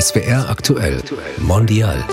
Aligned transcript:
SWR 0.00 0.48
aktuell 0.48 1.02
Mondial. 1.38 2.04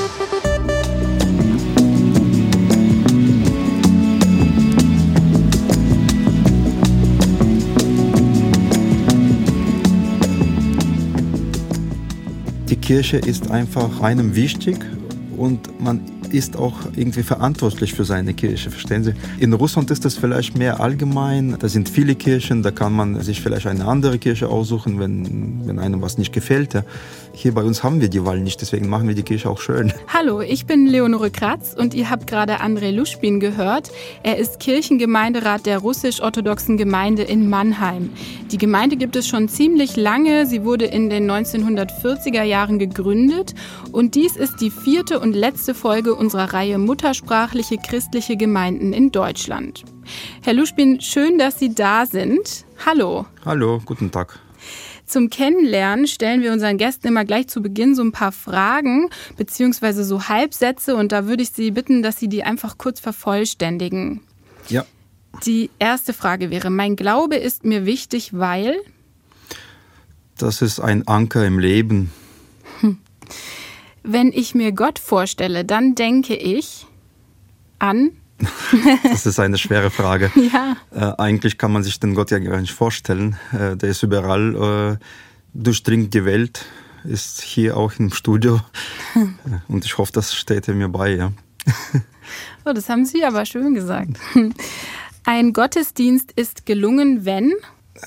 Die 12.69 12.75
Kirche 12.75 13.17
ist 13.17 13.51
einfach 13.51 14.01
einem 14.01 14.33
wichtig 14.33 14.77
und 15.37 15.79
man 15.79 16.01
ist 16.31 16.57
auch 16.57 16.79
irgendwie 16.95 17.23
verantwortlich 17.23 17.93
für 17.93 18.03
seine 18.03 18.33
Kirche, 18.33 18.69
verstehen 18.69 19.03
Sie? 19.03 19.13
In 19.39 19.53
Russland 19.53 19.89
ist 19.91 20.05
das 20.05 20.15
vielleicht 20.15 20.57
mehr 20.57 20.79
allgemein. 20.79 21.55
Da 21.59 21.69
sind 21.69 21.87
viele 21.87 22.15
Kirchen, 22.15 22.61
da 22.61 22.71
kann 22.71 22.93
man 22.93 23.21
sich 23.21 23.41
vielleicht 23.41 23.67
eine 23.67 23.85
andere 23.85 24.17
Kirche 24.17 24.49
aussuchen, 24.49 24.99
wenn, 24.99 25.65
wenn 25.65 25.79
einem 25.79 26.01
was 26.01 26.17
nicht 26.17 26.33
gefällt. 26.33 26.73
Ja. 26.73 26.83
Hier 27.35 27.53
bei 27.53 27.63
uns 27.63 27.83
haben 27.83 27.99
wir 27.99 28.07
die 28.07 28.23
Wahl 28.25 28.39
nicht, 28.39 28.61
deswegen 28.61 28.87
machen 28.87 29.09
wir 29.09 29.13
die 29.13 29.23
Kirche 29.23 29.49
auch 29.49 29.59
schön. 29.59 29.91
Hallo, 30.07 30.39
ich 30.39 30.65
bin 30.65 30.87
Leonore 30.87 31.29
Kratz 31.29 31.75
und 31.77 31.93
ihr 31.93 32.09
habt 32.09 32.27
gerade 32.27 32.61
Andrei 32.61 32.91
Luschpin 32.91 33.41
gehört. 33.41 33.91
Er 34.23 34.37
ist 34.37 34.61
Kirchengemeinderat 34.61 35.65
der 35.65 35.79
russisch-orthodoxen 35.79 36.77
Gemeinde 36.77 37.23
in 37.23 37.49
Mannheim. 37.49 38.09
Die 38.51 38.57
Gemeinde 38.57 38.95
gibt 38.95 39.17
es 39.17 39.27
schon 39.27 39.49
ziemlich 39.49 39.97
lange. 39.97 40.45
Sie 40.45 40.63
wurde 40.63 40.85
in 40.85 41.09
den 41.09 41.29
1940er 41.29 42.43
Jahren 42.43 42.79
gegründet 42.79 43.53
und 43.91 44.15
dies 44.15 44.37
ist 44.37 44.61
die 44.61 44.71
vierte 44.71 45.19
und 45.19 45.35
letzte 45.35 45.73
Folge 45.73 46.15
unserer 46.15 46.53
Reihe 46.53 46.77
Muttersprachliche 46.77 47.77
christliche 47.77 48.37
Gemeinden 48.37 48.93
in 48.93 49.11
Deutschland. 49.11 49.83
Herr 50.41 50.53
Luschpin, 50.53 51.01
schön, 51.01 51.37
dass 51.37 51.59
Sie 51.59 51.75
da 51.75 52.05
sind. 52.05 52.65
Hallo. 52.85 53.25
Hallo, 53.43 53.81
guten 53.83 54.09
Tag. 54.09 54.39
Zum 55.05 55.29
Kennenlernen 55.29 56.07
stellen 56.07 56.41
wir 56.41 56.51
unseren 56.51 56.77
Gästen 56.77 57.07
immer 57.07 57.25
gleich 57.25 57.47
zu 57.47 57.61
Beginn 57.61 57.95
so 57.95 58.03
ein 58.03 58.11
paar 58.11 58.31
Fragen 58.31 59.09
beziehungsweise 59.37 60.03
so 60.03 60.27
Halbsätze 60.27 60.95
und 60.95 61.11
da 61.11 61.27
würde 61.27 61.43
ich 61.43 61.51
Sie 61.51 61.71
bitten, 61.71 62.01
dass 62.01 62.17
Sie 62.17 62.27
die 62.27 62.43
einfach 62.43 62.77
kurz 62.77 62.99
vervollständigen. 62.99 64.21
Ja. 64.67 64.85
Die 65.45 65.69
erste 65.79 66.13
Frage 66.13 66.49
wäre, 66.49 66.69
mein 66.69 66.95
Glaube 66.95 67.35
ist 67.35 67.65
mir 67.65 67.85
wichtig, 67.85 68.33
weil? 68.33 68.77
Das 70.37 70.61
ist 70.61 70.79
ein 70.79 71.07
Anker 71.07 71.45
im 71.45 71.59
Leben. 71.59 72.11
Hm. 72.79 72.97
Wenn 74.03 74.31
ich 74.31 74.55
mir 74.55 74.71
Gott 74.71 74.99
vorstelle, 74.99 75.65
dann 75.65 75.95
denke 75.95 76.35
ich 76.35 76.85
an. 77.79 78.11
das 79.03 79.25
ist 79.25 79.39
eine 79.39 79.57
schwere 79.57 79.89
Frage. 79.89 80.31
ja. 80.35 80.75
Äh, 80.91 81.21
eigentlich 81.21 81.57
kann 81.57 81.71
man 81.71 81.83
sich 81.83 81.99
den 81.99 82.15
Gott 82.15 82.31
ja 82.31 82.39
gar 82.39 82.59
nicht 82.59 82.73
vorstellen. 82.73 83.37
Äh, 83.51 83.77
der 83.77 83.89
ist 83.89 84.03
überall, 84.03 84.97
äh, 84.99 85.05
durchdringt 85.53 86.13
die 86.13 86.25
Welt, 86.25 86.65
ist 87.03 87.41
hier 87.41 87.77
auch 87.77 87.93
im 87.97 88.11
Studio. 88.11 88.61
Und 89.67 89.85
ich 89.85 89.97
hoffe, 89.97 90.11
das 90.11 90.35
steht 90.35 90.67
er 90.67 90.73
mir 90.73 90.89
bei, 90.89 91.15
ja. 91.15 91.31
oh, 92.65 92.73
das 92.73 92.89
haben 92.89 93.05
Sie 93.05 93.23
aber 93.23 93.45
schön 93.45 93.73
gesagt. 93.73 94.17
Ein 95.25 95.53
Gottesdienst 95.53 96.31
ist 96.35 96.65
gelungen, 96.65 97.25
wenn 97.25 97.53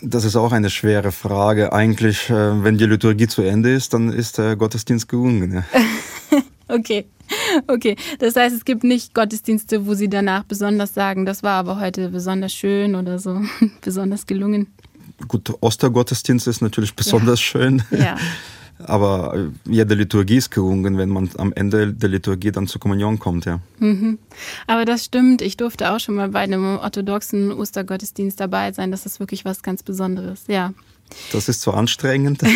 das 0.03 0.25
ist 0.25 0.37
auch 0.37 0.53
eine 0.53 0.69
schwere 0.69 1.13
Frage. 1.13 1.73
Eigentlich, 1.73 2.29
äh, 2.29 2.63
wenn 2.63 2.77
die 2.77 2.85
Liturgie 2.85 3.27
zu 3.27 3.43
Ende 3.43 3.73
ist, 3.73 3.95
dann 3.95 4.13
ist 4.13 4.37
der 4.37 4.55
Gottesdienst 4.57 5.09
gelungen. 5.09 5.53
Ja. 5.53 5.65
okay. 6.69 7.07
Okay, 7.67 7.97
das 8.19 8.37
heißt, 8.37 8.55
es 8.55 8.65
gibt 8.65 8.85
nicht 8.85 9.15
Gottesdienste, 9.15 9.87
wo 9.87 9.95
Sie 9.95 10.09
danach 10.09 10.45
besonders 10.45 10.95
sagen, 10.95 11.27
das 11.27 11.43
war 11.43 11.55
aber 11.55 11.81
heute 11.81 12.09
besonders 12.09 12.53
schön 12.53 12.95
oder 12.95 13.19
so, 13.19 13.41
besonders 13.81 14.27
gelungen. 14.27 14.69
Gut, 15.27 15.53
Ostergottesdienst 15.61 16.47
ist 16.47 16.63
natürlich 16.63 16.95
besonders 16.95 17.41
ja. 17.41 17.45
schön. 17.45 17.83
Ja. 17.91 18.17
Aber 18.85 19.35
äh, 19.35 19.49
jede 19.69 19.95
Liturgie 19.95 20.37
ist 20.37 20.51
gelungen, 20.51 20.99
wenn 20.99 21.09
man 21.09 21.29
am 21.37 21.53
Ende 21.53 21.93
der 21.93 22.09
Liturgie 22.09 22.53
dann 22.53 22.67
zur 22.67 22.81
Kommunion 22.81 23.19
kommt, 23.19 23.45
ja. 23.45 23.61
Mhm. 23.79 24.19
Aber 24.67 24.85
das 24.85 25.05
stimmt. 25.05 25.43
Ich 25.43 25.57
durfte 25.57 25.93
auch 25.93 25.99
schon 25.99 26.15
mal 26.15 26.29
bei 26.29 26.41
einem 26.41 26.79
orthodoxen 26.79 27.53
Ostergottesdienst 27.53 28.39
dabei 28.39 28.73
sein. 28.73 28.91
Das 28.91 29.07
ist 29.07 29.19
wirklich 29.19 29.45
was 29.45 29.63
ganz 29.63 29.83
Besonderes, 29.83 30.45
ja. 30.47 30.75
Das 31.33 31.49
ist 31.49 31.61
zwar 31.61 31.75
anstrengend, 31.75 32.43
ja. 32.43 32.49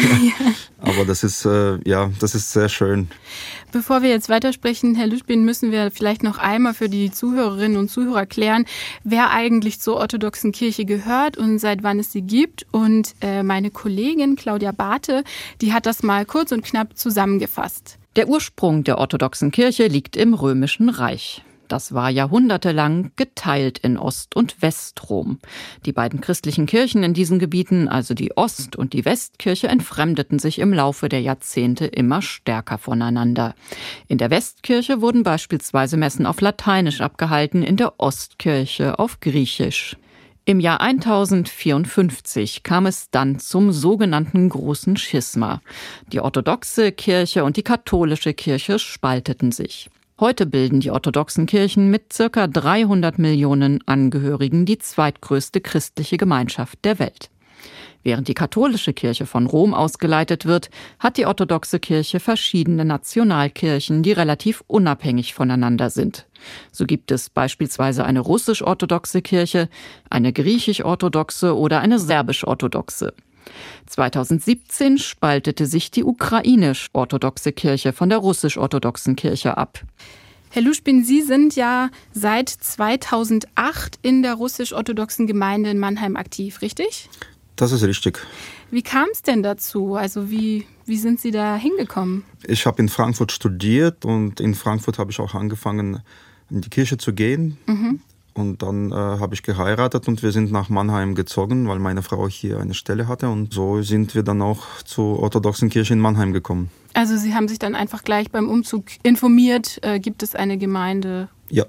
aber 0.79 1.05
das 1.05 1.23
ist, 1.23 1.45
äh, 1.45 1.79
ja, 1.89 2.11
das 2.21 2.35
ist 2.35 2.53
sehr 2.53 2.69
schön. 2.69 3.09
Bevor 3.73 4.03
wir 4.03 4.11
jetzt 4.11 4.29
weitersprechen, 4.29 4.95
Herr 4.95 5.07
Lüschbin, 5.07 5.45
müssen 5.45 5.73
wir 5.73 5.91
vielleicht 5.91 6.23
noch 6.23 6.39
einmal 6.39 6.75
für 6.75 6.89
die 6.89 7.11
Zuhörerinnen 7.11 7.79
und 7.79 7.91
Zuhörer 7.91 8.27
klären, 8.27 8.67
wer 9.05 9.31
eigentlich 9.31 9.81
zur 9.81 9.97
orthodoxen 9.97 10.53
Kirche 10.53 10.85
gehört 10.85 11.37
und 11.37 11.59
seit 11.59 11.83
wann 11.83 11.99
es 11.99 12.13
sie 12.13 12.23
gibt. 12.23 12.67
Und 12.71 13.15
äh, 13.21 13.43
meine 13.43 13.71
Kollegin 13.71 14.37
Claudia 14.37 14.73
Barthe, 14.73 15.25
die 15.61 15.73
hat 15.73 15.87
das 15.87 16.03
mal 16.03 16.25
kurz 16.27 16.53
und 16.53 16.65
knapp 16.65 16.99
zusammengefasst. 16.99 17.99
Der 18.17 18.29
Ursprung 18.29 18.85
der 18.85 18.99
orthodoxen 18.99 19.51
Kirche 19.53 19.87
liegt 19.87 20.17
im 20.17 20.35
Römischen 20.35 20.91
Reich. 20.91 21.43
Das 21.73 21.95
war 21.95 22.11
jahrhundertelang 22.11 23.13
geteilt 23.17 23.79
in 23.79 23.97
Ost- 23.97 24.37
und 24.37 24.61
Westrom. 24.61 25.39
Die 25.87 25.93
beiden 25.93 26.21
christlichen 26.21 26.67
Kirchen 26.67 27.03
in 27.03 27.15
diesen 27.15 27.39
Gebieten, 27.39 27.89
also 27.89 28.13
die 28.13 28.37
Ost- 28.37 28.77
und 28.77 28.93
die 28.93 29.07
Westkirche, 29.07 29.69
entfremdeten 29.69 30.39
sich 30.39 30.59
im 30.59 30.75
Laufe 30.75 31.09
der 31.09 31.23
Jahrzehnte 31.23 31.87
immer 31.87 32.21
stärker 32.21 32.77
voneinander. 32.77 33.55
In 34.07 34.19
der 34.19 34.29
Westkirche 34.29 35.01
wurden 35.01 35.23
beispielsweise 35.23 35.97
Messen 35.97 36.27
auf 36.27 36.43
Lateinisch 36.43 37.01
abgehalten, 37.01 37.63
in 37.63 37.79
der 37.79 37.99
Ostkirche 37.99 38.99
auf 38.99 39.21
Griechisch. 39.21 39.97
Im 40.45 40.61
Jahr 40.61 40.83
1054 40.83 42.65
kam 42.65 42.85
es 42.85 43.11
dann 43.11 43.39
zum 43.39 43.73
sogenannten 43.73 44.51
Großen 44.51 44.99
Schisma. 44.99 45.63
Die 46.13 46.21
orthodoxe 46.21 46.93
Kirche 46.93 47.45
und 47.45 47.57
die 47.57 47.63
katholische 47.63 48.35
Kirche 48.35 48.79
spalteten 48.79 49.53
sich. 49.53 49.89
Heute 50.23 50.47
bilden 50.47 50.79
die 50.79 50.93
orthodoxen 50.93 51.47
Kirchen 51.47 51.91
mit 51.91 52.13
circa 52.13 52.47
300 52.47 53.19
Millionen 53.19 53.81
Angehörigen 53.89 54.65
die 54.65 54.79
zweitgrößte 54.79 55.61
christliche 55.61 56.17
Gemeinschaft 56.17 56.79
der 56.85 57.01
Welt. 57.01 57.29
Während 58.05 58.29
die 58.29 58.35
katholische 58.35 58.93
Kirche 58.93 59.27
von 59.27 59.47
Rom 59.47 59.75
ausgeleitet 59.75 60.47
wird, 60.47 60.71
hat 61.01 61.17
die 61.17 61.27
orthodoxe 61.27 61.81
Kirche 61.81 62.21
verschiedene 62.21 62.85
Nationalkirchen, 62.85 64.05
die 64.05 64.13
relativ 64.13 64.63
unabhängig 64.69 65.35
voneinander 65.35 65.91
sind. 65.91 66.29
So 66.71 66.87
gibt 66.87 67.11
es 67.11 67.29
beispielsweise 67.29 68.05
eine 68.05 68.21
russisch-orthodoxe 68.21 69.23
Kirche, 69.23 69.69
eine 70.09 70.33
griechisch-orthodoxe 70.33 71.57
oder 71.57 71.81
eine 71.81 71.99
serbisch-orthodoxe. 71.99 73.13
2017 73.87 74.99
spaltete 74.99 75.67
sich 75.67 75.91
die 75.91 76.05
ukrainisch-orthodoxe 76.05 77.53
Kirche 77.53 77.93
von 77.93 78.09
der 78.09 78.19
russisch-orthodoxen 78.19 79.17
Kirche 79.17 79.57
ab. 79.57 79.81
Herr 80.51 80.63
Luschbin, 80.63 81.03
Sie 81.03 81.23
sind 81.23 81.57
ja 81.57 81.89
seit 82.13 82.51
2008 82.51 83.99
in 84.03 84.23
der 84.23 84.35
russisch-orthodoxen 84.35 85.27
Gemeinde 85.27 85.71
in 85.71 85.79
Mannheim 85.79 86.17
aktiv, 86.17 86.61
richtig? 86.61 87.09
Das 87.57 87.73
ist 87.73 87.83
richtig. 87.83 88.19
Wie 88.71 88.83
kam 88.83 89.09
es 89.13 89.23
denn 89.23 89.43
dazu? 89.43 89.95
Also 89.95 90.31
wie, 90.31 90.67
wie 90.85 90.97
sind 90.97 91.21
Sie 91.21 91.31
da 91.31 91.57
hingekommen? 91.57 92.25
Ich 92.45 92.67
habe 92.67 92.83
in 92.83 92.89
Frankfurt 92.89 93.33
studiert 93.33 94.05
und 94.05 94.41
in 94.41 94.55
Frankfurt 94.55 94.99
habe 94.99 95.11
ich 95.11 95.21
auch 95.21 95.35
angefangen, 95.35 96.03
in 96.51 96.61
die 96.61 96.71
Kirche 96.71 96.99
zu 96.99 97.13
gehen. 97.15 97.57
Mhm. 97.67 98.01
Und 98.35 98.63
dann 98.63 98.93
äh, 98.93 98.95
habe 98.95 99.35
ich 99.35 99.43
geheiratet 99.43 100.09
und 100.09 100.23
wir 100.23 100.33
sind 100.33 100.51
nach 100.53 100.71
Mannheim 100.71 101.15
gezogen, 101.15 101.69
weil 101.69 101.79
meine 101.79 102.03
Frau 102.03 102.29
hier 102.29 102.61
eine 102.61 102.75
Stelle 102.75 103.07
hatte. 103.07 103.29
Und 103.29 103.53
so 103.53 103.83
sind 103.83 104.15
wir 104.15 104.23
dann 104.23 104.41
auch 104.41 104.63
zur 104.85 105.21
orthodoxen 105.21 105.69
Kirche 105.69 105.93
in 105.93 106.01
Mannheim 106.01 106.33
gekommen. 106.33 106.71
Also 106.95 107.17
Sie 107.17 107.35
haben 107.35 107.49
sich 107.49 107.59
dann 107.59 107.75
einfach 107.75 108.05
gleich 108.05 108.31
beim 108.31 108.49
Umzug 108.49 108.85
informiert, 109.03 109.79
äh, 109.83 109.99
gibt 110.01 110.23
es 110.23 110.35
eine 110.35 110.57
Gemeinde? 110.57 111.29
Ja. 111.51 111.67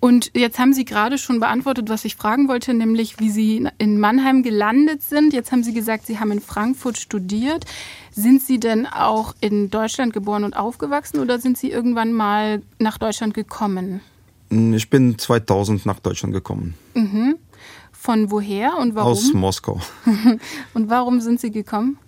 Und 0.00 0.30
jetzt 0.34 0.58
haben 0.58 0.72
Sie 0.72 0.86
gerade 0.86 1.18
schon 1.18 1.40
beantwortet, 1.40 1.90
was 1.90 2.06
ich 2.06 2.16
fragen 2.16 2.48
wollte, 2.48 2.72
nämlich 2.72 3.20
wie 3.20 3.28
Sie 3.28 3.68
in 3.76 4.00
Mannheim 4.00 4.42
gelandet 4.42 5.02
sind. 5.02 5.34
Jetzt 5.34 5.52
haben 5.52 5.62
Sie 5.62 5.74
gesagt, 5.74 6.06
Sie 6.06 6.18
haben 6.18 6.32
in 6.32 6.40
Frankfurt 6.40 6.96
studiert. 6.96 7.66
Sind 8.10 8.40
Sie 8.40 8.58
denn 8.58 8.86
auch 8.86 9.34
in 9.40 9.68
Deutschland 9.68 10.14
geboren 10.14 10.44
und 10.44 10.56
aufgewachsen 10.56 11.20
oder 11.20 11.38
sind 11.38 11.58
Sie 11.58 11.70
irgendwann 11.70 12.14
mal 12.14 12.62
nach 12.78 12.96
Deutschland 12.96 13.34
gekommen? 13.34 14.00
Ich 14.50 14.90
bin 14.90 15.16
2000 15.18 15.86
nach 15.86 16.00
Deutschland 16.00 16.34
gekommen. 16.34 16.74
Mhm. 16.94 17.36
Von 17.92 18.30
woher 18.30 18.78
und 18.78 18.94
warum? 18.94 19.12
Aus 19.12 19.32
Moskau. 19.32 19.80
und 20.74 20.90
warum 20.90 21.20
sind 21.20 21.40
Sie 21.40 21.50
gekommen? 21.50 21.98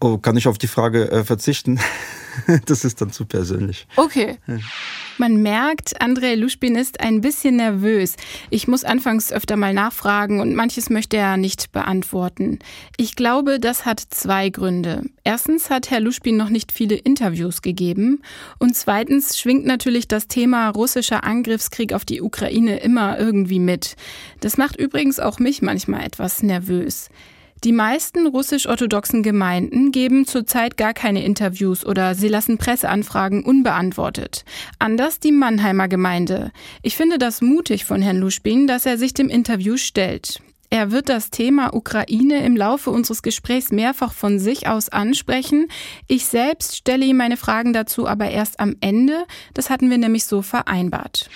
Oh, 0.00 0.18
kann 0.18 0.36
ich 0.36 0.48
auf 0.48 0.58
die 0.58 0.66
Frage 0.66 1.10
äh, 1.10 1.24
verzichten? 1.24 1.78
das 2.66 2.84
ist 2.84 3.00
dann 3.00 3.12
zu 3.12 3.26
persönlich. 3.26 3.86
Okay. 3.96 4.38
Man 5.16 5.42
merkt, 5.42 6.00
Andrei 6.00 6.34
Luschbin 6.34 6.74
ist 6.74 6.98
ein 7.00 7.20
bisschen 7.20 7.56
nervös. 7.56 8.16
Ich 8.50 8.66
muss 8.66 8.82
anfangs 8.82 9.30
öfter 9.32 9.56
mal 9.56 9.72
nachfragen 9.72 10.40
und 10.40 10.56
manches 10.56 10.90
möchte 10.90 11.16
er 11.16 11.36
nicht 11.36 11.70
beantworten. 11.70 12.58
Ich 12.96 13.14
glaube, 13.14 13.60
das 13.60 13.86
hat 13.86 14.00
zwei 14.00 14.48
Gründe. 14.48 15.04
Erstens 15.22 15.70
hat 15.70 15.90
Herr 15.90 16.00
Luschbin 16.00 16.36
noch 16.36 16.48
nicht 16.48 16.72
viele 16.72 16.96
Interviews 16.96 17.62
gegeben 17.62 18.22
und 18.58 18.74
zweitens 18.76 19.38
schwingt 19.38 19.64
natürlich 19.66 20.08
das 20.08 20.26
Thema 20.26 20.68
russischer 20.70 21.22
Angriffskrieg 21.22 21.92
auf 21.92 22.04
die 22.04 22.20
Ukraine 22.20 22.78
immer 22.78 23.18
irgendwie 23.18 23.60
mit. 23.60 23.94
Das 24.40 24.56
macht 24.56 24.76
übrigens 24.76 25.20
auch 25.20 25.38
mich 25.38 25.62
manchmal 25.62 26.04
etwas 26.04 26.42
nervös. 26.42 27.08
Die 27.64 27.72
meisten 27.72 28.26
russisch-orthodoxen 28.26 29.22
Gemeinden 29.22 29.90
geben 29.90 30.26
zurzeit 30.26 30.76
gar 30.76 30.92
keine 30.92 31.24
Interviews 31.24 31.86
oder 31.86 32.14
sie 32.14 32.28
lassen 32.28 32.58
Presseanfragen 32.58 33.42
unbeantwortet. 33.42 34.44
Anders 34.78 35.18
die 35.18 35.32
Mannheimer 35.32 35.88
Gemeinde. 35.88 36.52
Ich 36.82 36.94
finde 36.94 37.16
das 37.16 37.40
mutig 37.40 37.86
von 37.86 38.02
Herrn 38.02 38.18
Luschbin, 38.18 38.66
dass 38.66 38.84
er 38.84 38.98
sich 38.98 39.14
dem 39.14 39.30
Interview 39.30 39.78
stellt. 39.78 40.42
Er 40.68 40.90
wird 40.90 41.08
das 41.08 41.30
Thema 41.30 41.72
Ukraine 41.72 42.44
im 42.44 42.54
Laufe 42.54 42.90
unseres 42.90 43.22
Gesprächs 43.22 43.70
mehrfach 43.70 44.12
von 44.12 44.38
sich 44.38 44.66
aus 44.68 44.90
ansprechen. 44.90 45.68
Ich 46.06 46.26
selbst 46.26 46.76
stelle 46.76 47.06
ihm 47.06 47.16
meine 47.16 47.38
Fragen 47.38 47.72
dazu 47.72 48.06
aber 48.06 48.28
erst 48.28 48.60
am 48.60 48.76
Ende. 48.80 49.24
Das 49.54 49.70
hatten 49.70 49.88
wir 49.88 49.96
nämlich 49.96 50.26
so 50.26 50.42
vereinbart. 50.42 51.30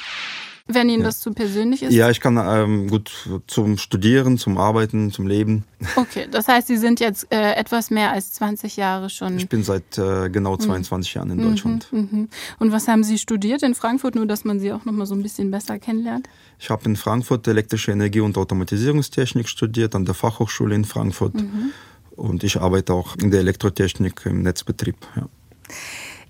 Wenn 0.71 0.91
Ihnen 0.91 1.01
ja. 1.01 1.07
das 1.07 1.21
zu 1.21 1.33
persönlich 1.33 1.83
ist? 1.83 1.95
Ja, 1.95 2.11
ich 2.11 2.21
kann 2.21 2.37
ähm, 2.37 2.89
gut 2.89 3.11
zum 3.47 3.79
Studieren, 3.79 4.37
zum 4.37 4.59
Arbeiten, 4.59 5.11
zum 5.11 5.27
Leben. 5.27 5.65
Okay, 5.97 6.27
das 6.31 6.49
heißt, 6.49 6.67
Sie 6.69 6.77
sind 6.77 7.01
jetzt 7.01 7.33
äh, 7.33 7.55
etwas 7.55 7.91
mehr 7.91 8.13
als 8.13 8.33
20 8.35 8.77
Jahre 8.77 9.09
schon. 9.11 9.37
Ich 9.39 9.49
bin 9.49 9.63
seit 9.63 9.97
äh, 9.97 10.29
genau 10.29 10.57
22 10.57 11.15
mhm. 11.15 11.19
Jahren 11.19 11.31
in 11.31 11.43
Deutschland. 11.43 11.89
Mhm, 11.91 12.09
mhm. 12.11 12.29
Und 12.59 12.73
was 12.73 12.87
haben 12.89 13.03
Sie 13.05 13.19
studiert 13.19 13.63
in 13.63 13.75
Frankfurt, 13.75 14.15
nur 14.15 14.27
dass 14.27 14.45
man 14.45 14.61
Sie 14.61 14.73
auch 14.73 14.85
noch 14.85 14.93
mal 14.93 15.07
so 15.07 15.15
ein 15.15 15.23
bisschen 15.23 15.51
besser 15.51 15.79
kennenlernt? 15.79 16.29
Ich 16.59 16.71
habe 16.71 16.85
in 16.85 16.97
Frankfurt 16.97 17.47
elektrische 17.49 17.93
Energie 17.93 18.21
und 18.21 18.37
Automatisierungstechnik 18.37 19.49
studiert, 19.49 19.95
an 19.95 20.05
der 20.05 20.15
Fachhochschule 20.15 20.75
in 20.75 20.85
Frankfurt. 20.85 21.35
Mhm. 21.35 21.71
Und 22.17 22.45
ich 22.45 22.61
arbeite 22.61 22.93
auch 22.93 23.17
in 23.17 23.31
der 23.31 23.41
Elektrotechnik 23.41 24.27
im 24.27 24.43
Netzbetrieb. 24.43 24.97
Ja. 25.17 25.29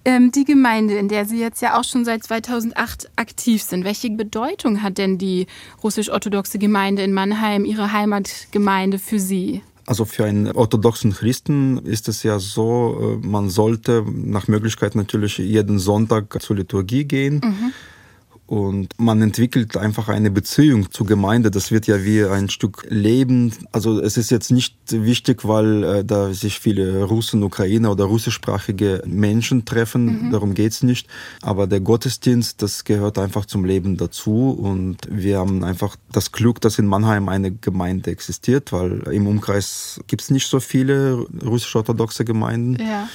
Ähm, 0.08 0.32
die 0.32 0.46
Gemeinde, 0.46 0.96
in 0.96 1.08
der 1.08 1.26
Sie 1.26 1.38
jetzt 1.38 1.60
ja 1.60 1.78
auch 1.78 1.84
schon 1.84 2.06
seit 2.06 2.24
2008 2.24 3.10
aktiv 3.16 3.62
sind, 3.62 3.84
welche 3.84 4.08
Bedeutung 4.08 4.82
hat 4.82 4.96
denn 4.96 5.18
die 5.18 5.46
russisch-orthodoxe 5.82 6.58
Gemeinde 6.58 7.02
in 7.02 7.12
Mannheim, 7.12 7.66
Ihre 7.66 7.92
Heimatgemeinde, 7.92 8.98
für 8.98 9.20
Sie? 9.20 9.60
Also 9.84 10.06
für 10.06 10.24
einen 10.24 10.50
orthodoxen 10.50 11.12
Christen 11.12 11.76
ist 11.84 12.08
es 12.08 12.22
ja 12.22 12.38
so, 12.38 13.18
äh, 13.22 13.26
man 13.26 13.50
sollte 13.50 14.02
nach 14.10 14.48
Möglichkeit 14.48 14.94
natürlich 14.94 15.36
jeden 15.36 15.78
Sonntag 15.78 16.40
zur 16.40 16.56
Liturgie 16.56 17.04
gehen. 17.04 17.42
Mhm. 17.44 17.72
Und 18.48 18.94
man 18.96 19.20
entwickelt 19.20 19.76
einfach 19.76 20.08
eine 20.08 20.30
Beziehung 20.30 20.90
zur 20.90 21.06
Gemeinde. 21.06 21.50
Das 21.50 21.70
wird 21.70 21.86
ja 21.86 22.02
wie 22.02 22.24
ein 22.24 22.48
Stück 22.48 22.86
Leben. 22.88 23.52
Also 23.72 24.00
es 24.00 24.16
ist 24.16 24.30
jetzt 24.30 24.50
nicht 24.50 24.74
wichtig, 24.88 25.46
weil 25.46 25.84
äh, 25.84 26.02
da 26.02 26.32
sich 26.32 26.58
viele 26.58 27.04
Russen, 27.04 27.42
Ukrainer 27.42 27.92
oder 27.92 28.04
russischsprachige 28.04 29.02
Menschen 29.04 29.66
treffen. 29.66 30.28
Mhm. 30.28 30.30
Darum 30.32 30.54
geht's 30.54 30.82
nicht. 30.82 31.08
Aber 31.42 31.66
der 31.66 31.80
Gottesdienst, 31.80 32.62
das 32.62 32.84
gehört 32.84 33.18
einfach 33.18 33.44
zum 33.44 33.66
Leben 33.66 33.98
dazu. 33.98 34.48
Und 34.58 34.96
wir 35.10 35.40
haben 35.40 35.62
einfach 35.62 35.96
das 36.10 36.32
Glück, 36.32 36.62
dass 36.62 36.78
in 36.78 36.86
Mannheim 36.86 37.28
eine 37.28 37.52
Gemeinde 37.52 38.10
existiert, 38.10 38.72
weil 38.72 39.02
im 39.12 39.26
Umkreis 39.26 40.00
gibt's 40.06 40.30
nicht 40.30 40.46
so 40.46 40.58
viele 40.58 41.26
russisch-orthodoxe 41.44 42.24
Gemeinden. 42.24 42.82
Ja. 42.82 43.10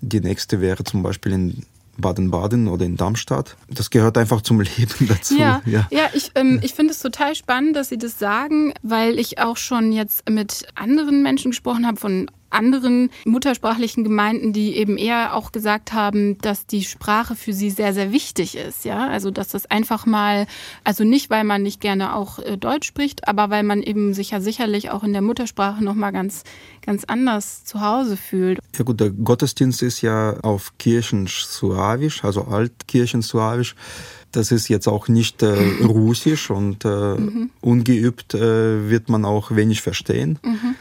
Die 0.00 0.20
nächste 0.20 0.60
wäre 0.60 0.84
zum 0.84 1.02
Beispiel 1.02 1.32
in 1.32 1.66
Baden-Baden 2.00 2.68
oder 2.68 2.84
in 2.84 2.96
Darmstadt. 2.96 3.56
Das 3.68 3.90
gehört 3.90 4.18
einfach 4.18 4.42
zum 4.42 4.60
Leben 4.60 5.08
dazu. 5.08 5.36
Ja, 5.36 5.62
ja. 5.64 5.86
ja 5.90 6.08
ich, 6.12 6.32
ähm, 6.34 6.60
ich 6.62 6.74
finde 6.74 6.92
es 6.92 7.00
total 7.00 7.34
spannend, 7.34 7.76
dass 7.76 7.88
Sie 7.88 7.98
das 7.98 8.18
sagen, 8.18 8.72
weil 8.82 9.18
ich 9.18 9.38
auch 9.38 9.56
schon 9.56 9.92
jetzt 9.92 10.28
mit 10.28 10.66
anderen 10.74 11.22
Menschen 11.22 11.50
gesprochen 11.50 11.86
habe, 11.86 11.98
von 11.98 12.30
anderen 12.50 13.10
muttersprachlichen 13.24 14.04
Gemeinden, 14.04 14.52
die 14.52 14.76
eben 14.76 14.98
eher 14.98 15.34
auch 15.34 15.52
gesagt 15.52 15.92
haben, 15.92 16.38
dass 16.38 16.66
die 16.66 16.84
Sprache 16.84 17.36
für 17.36 17.52
sie 17.52 17.70
sehr, 17.70 17.94
sehr 17.94 18.12
wichtig 18.12 18.56
ist. 18.56 18.84
Ja, 18.84 19.08
also 19.08 19.30
dass 19.30 19.48
das 19.48 19.66
einfach 19.66 20.06
mal, 20.06 20.46
also 20.84 21.04
nicht, 21.04 21.30
weil 21.30 21.44
man 21.44 21.62
nicht 21.62 21.80
gerne 21.80 22.14
auch 22.14 22.38
äh, 22.38 22.56
Deutsch 22.56 22.86
spricht, 22.86 23.28
aber 23.28 23.50
weil 23.50 23.62
man 23.62 23.82
eben 23.82 24.14
sich 24.14 24.30
ja 24.30 24.40
sicherlich 24.40 24.90
auch 24.90 25.04
in 25.04 25.12
der 25.12 25.22
Muttersprache 25.22 25.82
nochmal 25.82 26.12
ganz, 26.12 26.44
ganz 26.84 27.04
anders 27.04 27.64
zu 27.64 27.80
Hause 27.80 28.16
fühlt. 28.16 28.58
Ja 28.76 28.84
gut, 28.84 29.00
der 29.00 29.10
Gottesdienst 29.10 29.82
ist 29.82 30.02
ja 30.02 30.38
auf 30.40 30.76
Kirchenslawisch, 30.78 32.24
also 32.24 32.44
Altkirchenslawisch. 32.44 33.74
Das 34.32 34.52
ist 34.52 34.68
jetzt 34.68 34.86
auch 34.86 35.08
nicht 35.08 35.42
äh, 35.42 35.56
Russisch 35.84 36.50
und 36.50 36.84
äh, 36.84 36.88
mhm. 36.88 37.50
ungeübt 37.60 38.34
äh, 38.34 38.88
wird 38.88 39.08
man 39.08 39.24
auch 39.24 39.50
wenig 39.50 39.82
verstehen. 39.82 40.38
Mhm. 40.42 40.74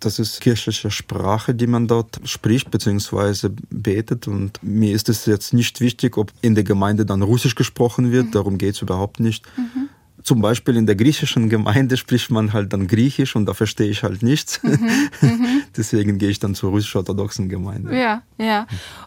Das 0.00 0.20
ist 0.20 0.40
kirchliche 0.40 0.90
Sprache, 0.90 1.54
die 1.54 1.66
man 1.66 1.88
dort 1.88 2.20
spricht 2.24 2.70
bzw. 2.70 3.50
betet. 3.70 4.28
Und 4.28 4.62
mir 4.62 4.94
ist 4.94 5.08
es 5.08 5.26
jetzt 5.26 5.52
nicht 5.52 5.80
wichtig, 5.80 6.16
ob 6.16 6.32
in 6.40 6.54
der 6.54 6.64
Gemeinde 6.64 7.04
dann 7.04 7.22
Russisch 7.22 7.56
gesprochen 7.56 8.12
wird. 8.12 8.26
Mhm. 8.26 8.30
Darum 8.32 8.58
geht 8.58 8.76
es 8.76 8.82
überhaupt 8.82 9.18
nicht. 9.18 9.44
Mhm. 9.56 9.88
Zum 10.28 10.42
Beispiel 10.42 10.76
in 10.76 10.84
der 10.84 10.94
griechischen 10.94 11.48
Gemeinde 11.48 11.96
spricht 11.96 12.30
man 12.30 12.52
halt 12.52 12.74
dann 12.74 12.86
Griechisch 12.86 13.34
und 13.34 13.46
da 13.46 13.54
verstehe 13.54 13.88
ich 13.88 14.02
halt 14.02 14.22
nichts. 14.22 14.62
Mhm, 14.62 15.08
mhm. 15.22 15.62
Deswegen 15.76 16.18
gehe 16.18 16.28
ich 16.28 16.38
dann 16.38 16.54
zur 16.54 16.68
russisch-orthodoxen 16.68 17.48
Gemeinde. 17.48 17.98
Ja, 17.98 18.20
ja. 18.36 18.66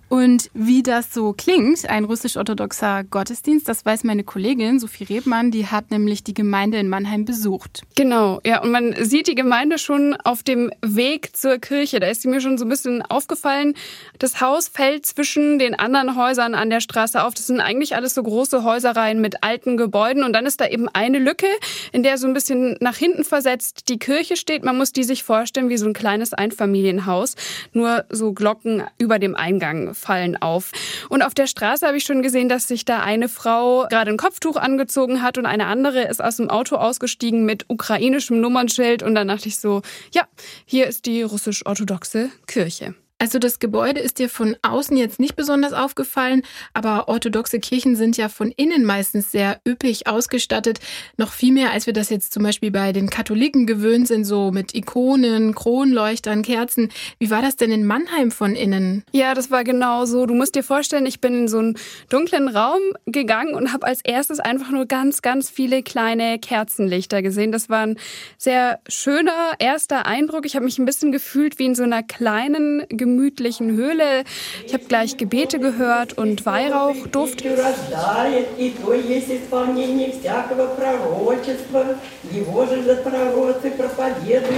Und 0.09 0.50
wie 0.56 0.81
das 0.81 1.13
so 1.13 1.33
klingt, 1.33 1.88
ein 1.88 2.06
russisch-orthodoxer 2.06 3.03
Gottesdienst, 3.03 3.69
das 3.69 3.85
weiß 3.85 4.03
meine 4.03 4.23
Kollegin 4.23 4.79
Sophie 4.79 5.03
Rebmann, 5.03 5.51
die 5.51 5.68
hat 5.68 5.91
nämlich 5.91 6.23
die 6.23 6.33
Gemeinde 6.33 6.79
in 6.79 6.89
Mannheim 6.89 7.24
besucht. 7.24 7.83
Genau, 7.95 8.41
ja. 8.44 8.63
Und 8.63 8.71
man 8.71 8.95
sieht 9.06 9.27
die 9.27 9.35
Gemeinde 9.35 9.77
schon 9.77 10.15
auf 10.24 10.41
dem 10.41 10.71
Weg 10.81 11.38
zur 11.38 11.59
Kirche. 11.59 12.00
Da 12.00 12.07
ist 12.07 12.24
sie 12.24 12.29
mir 12.29 12.41
schon 12.41 12.57
so 12.57 12.65
ein 12.65 12.69
bisschen 12.69 13.03
aufgefallen. 13.03 13.75
Das 14.17 14.41
Haus 14.41 14.69
fällt 14.69 15.06
zwischen 15.06 15.59
den 15.59 15.75
anderen 15.75 16.15
Häusern 16.15 16.56
an 16.56 16.71
der 16.71 16.79
Straße 16.79 17.24
auf. 17.24 17.35
Das 17.35 17.45
sind 17.45 17.59
eigentlich 17.59 17.95
alles 17.95 18.15
so 18.15 18.24
große 18.24 18.63
Häuserreihen 18.63 19.21
mit 19.21 19.44
alten 19.44 19.77
Gebäuden. 19.77 20.24
Und 20.24 20.33
dann 20.33 20.47
ist 20.47 20.59
da 20.59 20.65
eben 20.65 20.89
ein 20.89 21.10
eine 21.13 21.23
Lücke, 21.23 21.47
in 21.91 22.03
der 22.03 22.17
so 22.17 22.27
ein 22.27 22.33
bisschen 22.33 22.77
nach 22.79 22.95
hinten 22.95 23.23
versetzt 23.23 23.89
die 23.89 23.99
Kirche 23.99 24.35
steht. 24.35 24.63
Man 24.63 24.77
muss 24.77 24.91
die 24.91 25.03
sich 25.03 25.23
vorstellen 25.23 25.69
wie 25.69 25.77
so 25.77 25.85
ein 25.85 25.93
kleines 25.93 26.33
Einfamilienhaus. 26.33 27.35
Nur 27.73 28.05
so 28.09 28.33
Glocken 28.33 28.83
über 28.97 29.19
dem 29.19 29.35
Eingang 29.35 29.93
fallen 29.93 30.41
auf. 30.41 30.71
Und 31.09 31.21
auf 31.21 31.33
der 31.33 31.47
Straße 31.47 31.85
habe 31.85 31.97
ich 31.97 32.03
schon 32.03 32.21
gesehen, 32.21 32.49
dass 32.49 32.67
sich 32.67 32.85
da 32.85 33.01
eine 33.01 33.29
Frau 33.29 33.87
gerade 33.89 34.11
ein 34.11 34.17
Kopftuch 34.17 34.55
angezogen 34.55 35.21
hat 35.21 35.37
und 35.37 35.45
eine 35.45 35.65
andere 35.65 36.03
ist 36.03 36.23
aus 36.23 36.37
dem 36.37 36.49
Auto 36.49 36.75
ausgestiegen 36.75 37.45
mit 37.45 37.65
ukrainischem 37.67 38.39
Nummernschild. 38.39 39.03
Und 39.03 39.15
dann 39.15 39.27
dachte 39.27 39.47
ich 39.47 39.57
so, 39.57 39.81
ja, 40.13 40.27
hier 40.65 40.87
ist 40.87 41.05
die 41.05 41.23
russisch-orthodoxe 41.23 42.29
Kirche. 42.47 42.95
Also 43.21 43.38
das 43.38 43.59
Gebäude 43.59 44.00
ist 44.00 44.18
dir 44.18 44.29
von 44.29 44.56
außen 44.63 44.97
jetzt 44.97 45.19
nicht 45.19 45.35
besonders 45.35 45.73
aufgefallen, 45.73 46.41
aber 46.73 47.07
orthodoxe 47.07 47.59
Kirchen 47.59 47.95
sind 47.95 48.18
ja 48.18 48.29
von 48.29 48.50
innen 48.50 48.83
meistens 48.83 49.31
sehr 49.31 49.59
üppig 49.63 50.07
ausgestattet. 50.07 50.79
Noch 51.18 51.31
viel 51.31 51.53
mehr, 51.53 51.69
als 51.69 51.85
wir 51.85 51.94
das 51.94 52.09
jetzt 52.09 52.33
zum 52.33 52.41
Beispiel 52.41 52.71
bei 52.71 52.94
den 52.94 53.12
Katholiken 53.12 53.68
gewöhnt 53.68 54.07
sind, 54.07 54.25
so 54.25 54.50
mit 54.50 54.73
Ikonen, 54.73 55.53
Kronleuchtern, 55.53 56.41
Kerzen. 56.41 56.89
Wie 57.19 57.29
war 57.29 57.43
das 57.43 57.57
denn 57.57 57.72
in 57.72 57.86
Mannheim 57.86 58.31
von 58.31 58.55
innen? 58.55 59.03
Ja, 59.12 59.36
das 59.36 59.51
war 59.51 59.63
genau 59.63 60.05
so. 60.05 60.25
Du 60.25 60.34
musst 60.34 60.55
dir 60.55 60.63
vorstellen, 60.63 61.05
ich 61.05 61.22
bin 61.22 61.41
in 61.41 61.48
so 61.48 61.60
einen 61.60 61.77
dunklen 62.10 62.48
Raum 62.48 62.81
gegangen 63.05 63.53
und 63.53 63.72
habe 63.72 63.86
als 63.86 64.01
erstes 64.03 64.39
einfach 64.39 64.72
nur 64.72 64.88
ganz, 64.88 65.22
ganz 65.22 65.48
viele 65.48 65.84
kleine 65.84 66.39
Kerzenlichter 66.39 67.22
gesehen. 67.22 67.51
Das 67.51 67.69
war 67.69 67.86
ein 67.86 68.00
sehr 68.39 68.79
schöner 68.88 69.51
erster 69.60 70.07
Eindruck. 70.07 70.48
Ich 70.48 70.55
habe 70.55 70.65
mich 70.65 70.79
ein 70.79 70.86
bisschen 70.86 71.12
gefühlt 71.12 71.60
wie 71.60 71.67
in 71.67 71.75
so 71.75 71.84
einer 71.84 72.01
kleinen, 72.01 72.84
gemütlichen 73.12 73.75
Höhle. 73.75 74.24
Ich 74.65 74.74
habe 74.74 74.86
gleich 74.86 75.18
Gebete 75.18 75.60
gehört 75.60 76.18
und 76.18 76.46
Weihrauchduft. 76.46 77.44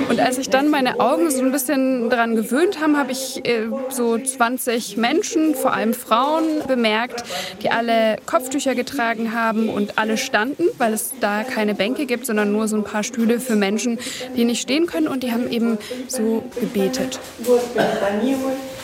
Und 0.09 0.19
als 0.19 0.37
ich 0.37 0.49
dann 0.49 0.69
meine 0.69 0.99
Augen 0.99 1.31
so 1.31 1.41
ein 1.41 1.51
bisschen 1.51 2.09
daran 2.09 2.35
gewöhnt 2.35 2.79
haben, 2.79 2.97
habe 2.97 3.11
ich 3.11 3.45
äh, 3.45 3.67
so 3.89 4.17
20 4.17 4.97
Menschen, 4.97 5.55
vor 5.55 5.73
allem 5.73 5.93
Frauen, 5.93 6.43
bemerkt, 6.67 7.23
die 7.61 7.71
alle 7.71 8.17
Kopftücher 8.25 8.75
getragen 8.75 9.33
haben 9.33 9.69
und 9.69 9.97
alle 9.97 10.17
standen, 10.17 10.65
weil 10.77 10.93
es 10.93 11.13
da 11.19 11.43
keine 11.43 11.73
Bänke 11.75 12.05
gibt, 12.05 12.25
sondern 12.25 12.51
nur 12.51 12.67
so 12.67 12.75
ein 12.75 12.83
paar 12.83 13.03
Stühle 13.03 13.39
für 13.39 13.55
Menschen, 13.55 13.97
die 14.35 14.45
nicht 14.45 14.61
stehen 14.61 14.85
können 14.85 15.07
und 15.07 15.23
die 15.23 15.31
haben 15.31 15.49
eben 15.51 15.77
so 16.07 16.43
gebetet. 16.59 17.19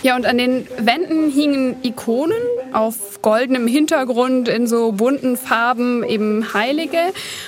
Ja, 0.02 0.16
und 0.16 0.26
an 0.26 0.38
den 0.38 0.66
Wänden 0.78 1.30
hingen 1.30 1.76
Ikonen 1.84 2.42
auf 2.72 3.22
goldenem 3.22 3.68
Hintergrund 3.68 4.48
in 4.48 4.66
so 4.66 4.94
bunten 4.94 5.36
Farben, 5.36 6.04
eben 6.04 6.54
Heilige. 6.54 7.00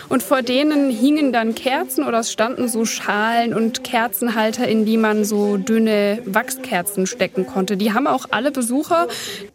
Und 0.09 0.21
vor 0.21 0.41
denen 0.41 0.89
hingen 0.89 1.31
dann 1.31 1.55
Kerzen 1.55 2.03
oder 2.03 2.19
es 2.19 2.31
standen 2.31 2.67
so 2.67 2.83
Schalen 2.85 3.53
und 3.53 3.83
Kerzenhalter, 3.83 4.67
in 4.67 4.85
die 4.85 4.97
man 4.97 5.23
so 5.23 5.57
dünne 5.57 6.21
Wachskerzen 6.25 7.07
stecken 7.07 7.45
konnte. 7.45 7.77
Die 7.77 7.93
haben 7.93 8.07
auch 8.07 8.25
alle 8.31 8.51
Besucher 8.51 9.07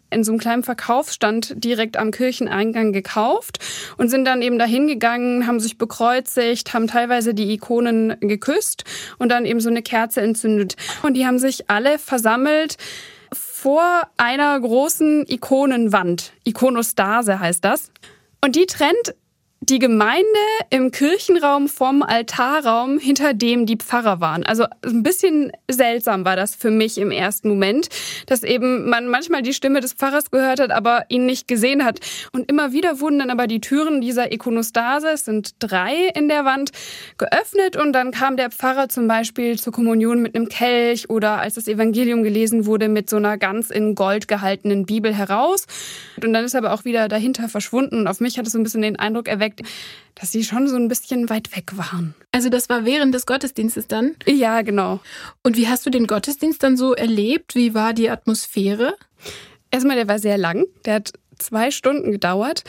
in 0.09 0.23
so 0.23 0.31
einem 0.31 0.39
kleinen 0.39 0.63
Verkaufsstand 0.63 1.53
direkt 1.63 1.97
am 1.97 2.11
Kircheneingang 2.11 2.93
gekauft 2.93 3.59
und 3.97 4.09
sind 4.09 4.25
dann 4.25 4.41
eben 4.41 4.57
dahin 4.57 4.87
gegangen, 4.87 5.47
haben 5.47 5.59
sich 5.59 5.77
bekreuzigt, 5.77 6.73
haben 6.73 6.87
teilweise 6.87 7.33
die 7.33 7.53
Ikonen 7.53 8.17
geküsst 8.19 8.83
und 9.17 9.29
dann 9.29 9.45
eben 9.45 9.59
so 9.59 9.69
eine 9.69 9.81
Kerze 9.81 10.21
entzündet. 10.21 10.75
Und 11.03 11.15
die 11.15 11.25
haben 11.25 11.39
sich 11.39 11.69
alle 11.69 11.99
versammelt 11.99 12.77
vor 13.33 14.03
einer 14.17 14.59
großen 14.59 15.25
Ikonenwand. 15.27 16.31
Ikonostase 16.45 17.39
heißt 17.39 17.65
das. 17.65 17.91
Und 18.39 18.55
die 18.55 18.65
trennt 18.65 19.15
die 19.69 19.79
Gemeinde 19.79 20.23
im 20.69 20.91
Kirchenraum 20.91 21.67
vom 21.67 22.01
Altarraum, 22.01 22.99
hinter 22.99 23.33
dem 23.33 23.65
die 23.65 23.75
Pfarrer 23.75 24.21
waren. 24.21 24.45
Also 24.45 24.65
ein 24.81 25.03
bisschen 25.03 25.51
seltsam 25.69 26.23
war 26.23 26.37
das 26.37 26.55
für 26.55 26.71
mich 26.71 26.97
im 26.97 27.11
ersten 27.11 27.49
Moment, 27.49 27.89
dass 28.27 28.43
eben 28.43 28.89
man 28.89 29.07
manchmal 29.07 29.41
die 29.41 29.53
Stimme 29.53 29.81
des 29.81 29.91
Pfarrers 29.91 30.31
gehört 30.31 30.61
hat, 30.61 30.71
aber 30.71 31.05
ihn 31.09 31.25
nicht 31.25 31.49
gesehen 31.49 31.83
hat. 31.83 31.99
Und 32.31 32.49
immer 32.49 32.71
wieder 32.71 33.01
wurden 33.01 33.19
dann 33.19 33.29
aber 33.29 33.47
die 33.47 33.59
Türen 33.59 33.99
dieser 33.99 34.31
Ikonostase, 34.31 35.09
es 35.09 35.25
sind 35.25 35.55
drei 35.59 36.11
in 36.15 36.29
der 36.29 36.45
Wand, 36.45 36.71
geöffnet 37.17 37.75
und 37.75 37.91
dann 37.91 38.11
kam 38.11 38.37
der 38.37 38.51
Pfarrer 38.51 38.87
zum 38.87 39.09
Beispiel 39.09 39.59
zur 39.59 39.73
Kommunion 39.73 40.21
mit 40.21 40.33
einem 40.33 40.47
Kelch 40.47 41.09
oder 41.09 41.39
als 41.39 41.55
das 41.55 41.67
Evangelium 41.67 42.23
gelesen 42.23 42.65
wurde 42.65 42.87
mit 42.87 43.09
so 43.09 43.17
einer 43.17 43.37
ganz 43.37 43.69
in 43.69 43.95
Gold 43.95 44.29
gehaltenen 44.29 44.85
Bibel 44.85 45.13
heraus. 45.13 45.65
Und 46.23 46.31
dann 46.31 46.45
ist 46.45 46.53
er 46.53 46.59
aber 46.59 46.73
auch 46.73 46.85
wieder 46.85 47.09
dahinter 47.09 47.49
verschwunden 47.49 47.99
und 47.99 48.07
auf 48.07 48.21
mich 48.21 48.37
hat 48.39 48.47
es 48.47 48.53
so 48.53 48.59
ein 48.59 48.63
bisschen 48.63 48.81
den 48.81 48.97
Eindruck 48.97 49.27
erweckt, 49.27 49.56
dass 50.15 50.31
sie 50.31 50.43
schon 50.43 50.67
so 50.67 50.75
ein 50.75 50.87
bisschen 50.87 51.29
weit 51.29 51.55
weg 51.55 51.77
waren. 51.77 52.15
Also 52.31 52.49
das 52.49 52.69
war 52.69 52.85
während 52.85 53.13
des 53.13 53.25
Gottesdienstes 53.25 53.87
dann? 53.87 54.15
Ja, 54.25 54.61
genau. 54.63 54.99
Und 55.43 55.57
wie 55.57 55.67
hast 55.67 55.85
du 55.85 55.89
den 55.89 56.07
Gottesdienst 56.07 56.63
dann 56.63 56.75
so 56.75 56.93
erlebt? 56.93 57.55
Wie 57.55 57.73
war 57.73 57.93
die 57.93 58.09
Atmosphäre? 58.09 58.95
Erstmal, 59.69 59.95
der 59.95 60.07
war 60.07 60.19
sehr 60.19 60.37
lang. 60.37 60.65
Der 60.85 60.95
hat 60.95 61.13
zwei 61.37 61.71
Stunden 61.71 62.11
gedauert. 62.11 62.63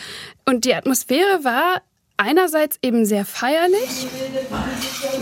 Und 0.45 0.65
die 0.65 0.75
Atmosphäre 0.75 1.43
war 1.43 1.83
einerseits 2.19 2.79
eben 2.83 3.07
sehr 3.07 3.25
feierlich, 3.25 4.07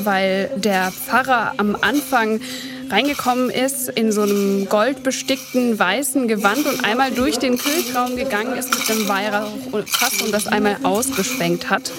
weil 0.02 0.50
der 0.56 0.90
Pfarrer 0.90 1.54
am 1.58 1.76
Anfang 1.76 2.40
reingekommen 2.90 3.50
ist 3.50 3.88
in 3.88 4.12
so 4.12 4.22
einem 4.22 4.68
goldbestickten 4.68 5.78
weißen 5.78 6.28
Gewand 6.28 6.66
und 6.66 6.84
einmal 6.84 7.10
durch 7.10 7.38
den 7.38 7.58
Kirchraum 7.58 8.16
gegangen 8.16 8.56
ist 8.56 8.70
mit 8.70 8.90
einem 8.90 9.08
Weihrauchfass 9.08 10.22
und 10.22 10.32
das 10.32 10.46
einmal 10.46 10.76
ausgeschwenkt 10.82 11.70
hat. 11.70 11.92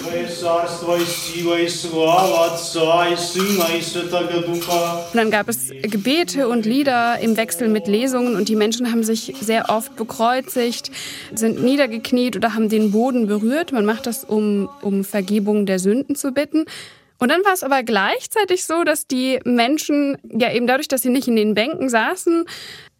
Und 5.12 5.16
dann 5.16 5.30
gab 5.30 5.48
es 5.48 5.70
Gebete 5.82 6.48
und 6.48 6.66
Lieder 6.66 7.18
im 7.20 7.36
Wechsel 7.36 7.68
mit 7.68 7.86
Lesungen 7.86 8.36
und 8.36 8.48
die 8.48 8.56
Menschen 8.56 8.90
haben 8.90 9.04
sich 9.04 9.34
sehr 9.40 9.70
oft 9.70 9.96
bekreuzigt, 9.96 10.90
sind 11.34 11.62
niedergekniet 11.62 12.36
oder 12.36 12.54
haben 12.54 12.68
den 12.68 12.92
Boden 12.92 13.26
berührt. 13.26 13.72
Man 13.72 13.84
macht 13.84 14.06
das, 14.06 14.24
um, 14.24 14.68
um 14.82 15.04
Vergebung 15.04 15.66
der 15.66 15.78
Sünden 15.78 16.16
zu 16.16 16.32
bitten. 16.32 16.64
Und 17.18 17.30
dann 17.30 17.44
war 17.44 17.52
es 17.52 17.64
aber 17.64 17.82
gleichzeitig 17.82 18.64
so, 18.64 18.84
dass 18.84 19.06
die 19.06 19.40
Menschen 19.44 20.18
ja 20.22 20.52
eben 20.52 20.66
dadurch, 20.66 20.88
dass 20.88 21.02
sie 21.02 21.10
nicht 21.10 21.26
in 21.26 21.36
den 21.36 21.54
Bänken 21.54 21.88
saßen, 21.88 22.44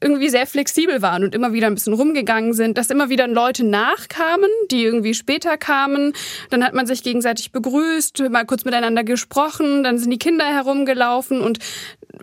irgendwie 0.00 0.28
sehr 0.28 0.46
flexibel 0.46 1.02
waren 1.02 1.24
und 1.24 1.34
immer 1.34 1.52
wieder 1.52 1.66
ein 1.66 1.74
bisschen 1.74 1.92
rumgegangen 1.92 2.52
sind, 2.52 2.78
dass 2.78 2.90
immer 2.90 3.08
wieder 3.08 3.26
Leute 3.26 3.64
nachkamen, 3.64 4.50
die 4.70 4.84
irgendwie 4.84 5.14
später 5.14 5.56
kamen. 5.56 6.12
Dann 6.50 6.64
hat 6.64 6.74
man 6.74 6.86
sich 6.86 7.02
gegenseitig 7.02 7.50
begrüßt, 7.52 8.28
mal 8.30 8.44
kurz 8.44 8.64
miteinander 8.64 9.02
gesprochen, 9.02 9.82
dann 9.82 9.98
sind 9.98 10.10
die 10.10 10.18
Kinder 10.18 10.46
herumgelaufen 10.46 11.40
und 11.40 11.58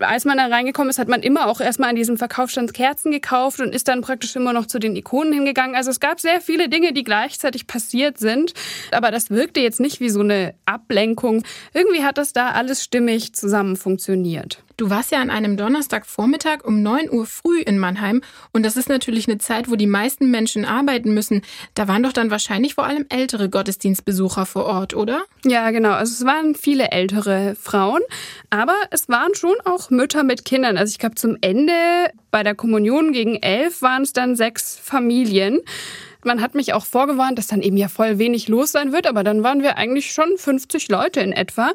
als 0.00 0.24
man 0.24 0.38
da 0.38 0.46
reingekommen 0.46 0.90
ist, 0.90 0.98
hat 0.98 1.08
man 1.08 1.22
immer 1.22 1.46
auch 1.46 1.60
erstmal 1.60 1.90
an 1.90 1.96
diesem 1.96 2.16
Verkaufsstand 2.16 2.74
Kerzen 2.74 3.10
gekauft 3.10 3.60
und 3.60 3.74
ist 3.74 3.88
dann 3.88 4.00
praktisch 4.00 4.36
immer 4.36 4.52
noch 4.52 4.66
zu 4.66 4.78
den 4.78 4.96
Ikonen 4.96 5.32
hingegangen. 5.32 5.76
Also 5.76 5.90
es 5.90 6.00
gab 6.00 6.20
sehr 6.20 6.40
viele 6.40 6.68
Dinge, 6.68 6.92
die 6.92 7.04
gleichzeitig 7.04 7.66
passiert 7.66 8.18
sind, 8.18 8.54
aber 8.90 9.10
das 9.10 9.30
wirkte 9.30 9.60
jetzt 9.60 9.80
nicht 9.80 10.00
wie 10.00 10.10
so 10.10 10.20
eine 10.20 10.54
Ablenkung. 10.64 11.42
Irgendwie 11.72 12.04
hat 12.04 12.18
das 12.18 12.32
da 12.32 12.50
alles 12.50 12.82
stimmig 12.82 13.34
zusammen 13.34 13.76
funktioniert. 13.76 14.62
Du 14.78 14.90
warst 14.90 15.10
ja 15.10 15.22
an 15.22 15.30
einem 15.30 15.56
Donnerstagvormittag 15.56 16.62
um 16.62 16.82
9 16.82 17.10
Uhr 17.10 17.24
früh 17.24 17.60
in 17.62 17.78
Mannheim 17.78 18.20
und 18.52 18.66
das 18.66 18.76
ist 18.76 18.90
natürlich 18.90 19.26
eine 19.26 19.38
Zeit, 19.38 19.70
wo 19.70 19.76
die 19.76 19.86
meisten 19.86 20.30
Menschen 20.30 20.66
arbeiten 20.66 21.14
müssen. 21.14 21.40
Da 21.72 21.88
waren 21.88 22.02
doch 22.02 22.12
dann 22.12 22.30
wahrscheinlich 22.30 22.74
vor 22.74 22.84
allem 22.84 23.06
ältere 23.08 23.48
Gottesdienstbesucher 23.48 24.44
vor 24.44 24.66
Ort, 24.66 24.92
oder? 24.94 25.24
Ja, 25.46 25.70
genau. 25.70 25.92
Also 25.92 26.12
es 26.12 26.26
waren 26.26 26.54
viele 26.54 26.90
ältere 26.90 27.56
Frauen, 27.58 28.02
aber 28.50 28.74
es 28.90 29.08
waren 29.08 29.34
schon 29.34 29.56
auch 29.64 29.88
Mütter 29.88 30.24
mit 30.24 30.44
Kindern. 30.44 30.76
Also 30.76 30.90
ich 30.90 30.98
glaube 30.98 31.14
zum 31.14 31.38
Ende 31.40 31.72
bei 32.30 32.42
der 32.42 32.54
Kommunion 32.54 33.12
gegen 33.12 33.36
elf 33.36 33.80
waren 33.80 34.02
es 34.02 34.12
dann 34.12 34.36
sechs 34.36 34.78
Familien. 34.78 35.60
Man 36.26 36.42
hat 36.42 36.56
mich 36.56 36.72
auch 36.72 36.84
vorgewarnt, 36.84 37.38
dass 37.38 37.46
dann 37.46 37.62
eben 37.62 37.76
ja 37.76 37.86
voll 37.88 38.18
wenig 38.18 38.48
los 38.48 38.72
sein 38.72 38.92
wird, 38.92 39.06
aber 39.06 39.22
dann 39.22 39.44
waren 39.44 39.62
wir 39.62 39.78
eigentlich 39.78 40.12
schon 40.12 40.36
50 40.36 40.88
Leute 40.88 41.20
in 41.20 41.30
etwa. 41.32 41.70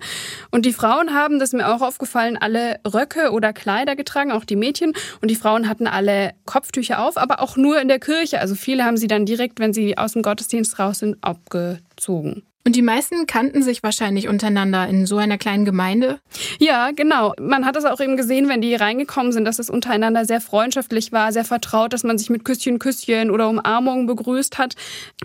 Und 0.52 0.66
die 0.66 0.74
Frauen 0.74 1.14
haben, 1.14 1.40
das 1.40 1.50
ist 1.50 1.54
mir 1.54 1.74
auch 1.74 1.82
aufgefallen, 1.82 2.38
alle 2.38 2.80
Röcke 2.86 3.32
oder 3.32 3.54
Kleider 3.54 3.96
getragen, 3.96 4.34
auch 4.34 4.44
die 4.44 4.58
Mädchen. 4.58 4.92
Und 5.22 5.32
die 5.32 5.36
Frauen 5.36 5.70
hatten 5.70 5.88
alle 5.88 6.34
Kopftücher 6.46 7.02
auf, 7.02 7.16
aber 7.16 7.40
auch 7.40 7.56
nur 7.56 7.80
in 7.80 7.88
der 7.88 8.00
Kirche. 8.00 8.42
Also 8.42 8.56
viele 8.56 8.84
haben 8.84 8.98
sie 8.98 9.08
dann 9.08 9.26
direkt, 9.26 9.62
wenn 9.62 9.72
sie 9.72 9.98
aus 9.98 10.14
dem 10.14 10.22
Gottesdienst 10.22 10.78
raus 10.80 11.00
sind, 11.00 11.18
abgezogen. 11.22 12.44
Und 12.64 12.76
die 12.76 12.84
meisten 12.84 13.26
kannten 13.26 13.64
sich 13.64 13.82
wahrscheinlich 13.82 14.28
untereinander 14.28 14.88
in 14.88 15.06
so 15.08 15.18
einer 15.18 15.38
kleinen 15.38 15.66
Gemeinde? 15.66 16.20
Ja, 16.60 16.92
genau. 16.92 17.34
Man 17.40 17.66
hat 17.66 17.76
es 17.76 17.86
auch 17.86 18.00
eben 18.00 18.18
gesehen, 18.18 18.50
wenn 18.50 18.62
die 18.62 18.76
reingekommen 18.76 19.32
sind, 19.32 19.46
dass 19.46 19.58
es 19.58 19.70
untereinander 19.70 20.26
sehr 20.26 20.42
freundschaftlich 20.42 21.12
war, 21.12 21.32
sehr 21.32 21.46
vertraut, 21.46 21.92
dass 21.92 22.04
man 22.04 22.20
sich 22.20 22.30
mit 22.30 22.46
Küsschen, 22.46 22.78
Küsschen 22.78 23.32
oder 23.32 23.50
Umarmungen 23.50 24.06
begrüßt 24.06 24.60
hat. 24.60 24.76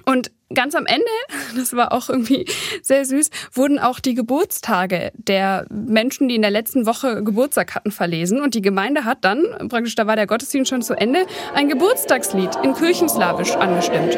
Und 0.06 0.30
ganz 0.54 0.74
am 0.74 0.86
Ende, 0.86 1.04
das 1.56 1.74
war 1.74 1.92
auch 1.92 2.08
irgendwie 2.08 2.46
sehr 2.82 3.04
süß, 3.04 3.28
wurden 3.52 3.78
auch 3.78 4.00
die 4.00 4.14
Geburtstage 4.14 5.12
der 5.14 5.66
Menschen, 5.70 6.28
die 6.28 6.36
in 6.36 6.42
der 6.42 6.50
letzten 6.50 6.86
Woche 6.86 7.22
Geburtstag 7.22 7.74
hatten, 7.74 7.90
verlesen. 7.90 8.40
Und 8.40 8.54
die 8.54 8.62
Gemeinde 8.62 9.04
hat 9.04 9.18
dann, 9.24 9.44
praktisch 9.68 9.94
da 9.94 10.06
war 10.06 10.16
der 10.16 10.26
Gottesdienst 10.26 10.70
schon 10.70 10.80
zu 10.80 10.94
Ende, 10.94 11.26
ein 11.54 11.68
Geburtstagslied 11.68 12.50
in 12.62 12.74
Kirchenslawisch 12.74 13.54
angestimmt. 13.56 14.16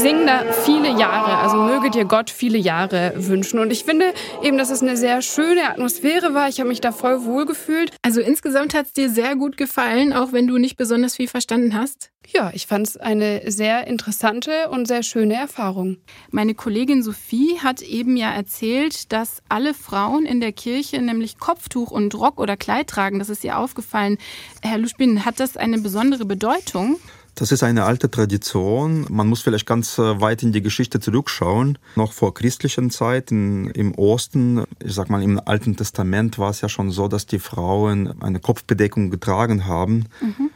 Singen 0.00 0.26
da 0.26 0.52
viele 0.64 0.88
Jahre, 0.98 1.38
also 1.38 1.56
möge 1.56 1.90
dir 1.90 2.06
Gott 2.06 2.30
viele 2.30 2.58
Jahre 2.58 3.12
wünschen. 3.16 3.58
Und 3.58 3.70
ich 3.70 3.84
finde 3.84 4.14
eben, 4.42 4.56
dass 4.56 4.70
es 4.70 4.82
eine 4.82 4.96
sehr 4.96 5.20
schöne 5.20 5.68
Atmosphäre 5.68 6.32
war. 6.32 6.48
Ich 6.48 6.58
habe 6.58 6.68
mich 6.68 6.80
da 6.80 6.90
voll 6.90 7.24
wohl 7.24 7.44
gefühlt. 7.44 7.92
Also 8.02 8.20
insgesamt 8.20 8.74
hat 8.74 8.86
es 8.86 8.92
dir 8.94 9.10
sehr 9.10 9.36
gut 9.36 9.56
gefallen, 9.56 10.12
auch 10.12 10.32
wenn 10.32 10.46
du 10.46 10.58
nicht 10.58 10.76
besonders 10.76 11.16
viel 11.16 11.28
verstanden 11.28 11.74
hast? 11.74 12.10
Ja, 12.32 12.50
ich 12.54 12.66
fand 12.66 12.86
es 12.86 12.96
eine 12.96 13.50
sehr 13.50 13.86
interessante 13.88 14.68
und 14.70 14.86
sehr 14.86 15.02
schöne 15.02 15.34
Erfahrung. 15.34 15.96
Meine 16.30 16.54
Kollegin 16.54 17.02
Sophie 17.02 17.58
hat 17.62 17.82
eben 17.82 18.16
ja 18.16 18.30
erzählt, 18.30 19.12
dass 19.12 19.42
alle 19.48 19.74
Frauen 19.74 20.26
in 20.26 20.40
der 20.40 20.52
Kirche 20.52 21.02
nämlich 21.02 21.38
Kopftuch 21.38 21.90
und 21.90 22.14
Rock 22.14 22.38
oder 22.38 22.56
Kleid 22.56 22.86
tragen. 22.86 23.18
Das 23.18 23.30
ist 23.30 23.42
ihr 23.42 23.58
aufgefallen. 23.58 24.16
Herr 24.62 24.78
Luspin, 24.78 25.24
hat 25.24 25.40
das 25.40 25.56
eine 25.56 25.78
besondere 25.78 26.24
Bedeutung? 26.24 27.00
Das 27.34 27.52
ist 27.52 27.62
eine 27.62 27.84
alte 27.84 28.10
Tradition. 28.10 29.06
Man 29.08 29.28
muss 29.28 29.42
vielleicht 29.42 29.66
ganz 29.66 29.98
äh, 29.98 30.20
weit 30.20 30.42
in 30.42 30.52
die 30.52 30.62
Geschichte 30.62 31.00
zurückschauen. 31.00 31.78
Noch 31.96 32.12
vor 32.12 32.34
christlichen 32.34 32.90
Zeiten 32.90 33.70
im 33.70 33.94
Osten, 33.94 34.64
ich 34.84 34.94
sag 34.94 35.08
mal 35.10 35.22
im 35.22 35.40
Alten 35.44 35.76
Testament 35.76 36.38
war 36.38 36.50
es 36.50 36.60
ja 36.60 36.68
schon 36.68 36.90
so, 36.90 37.08
dass 37.08 37.26
die 37.26 37.38
Frauen 37.38 38.20
eine 38.20 38.40
Kopfbedeckung 38.40 39.10
getragen 39.10 39.66
haben. 39.66 40.06
Mhm. 40.20 40.49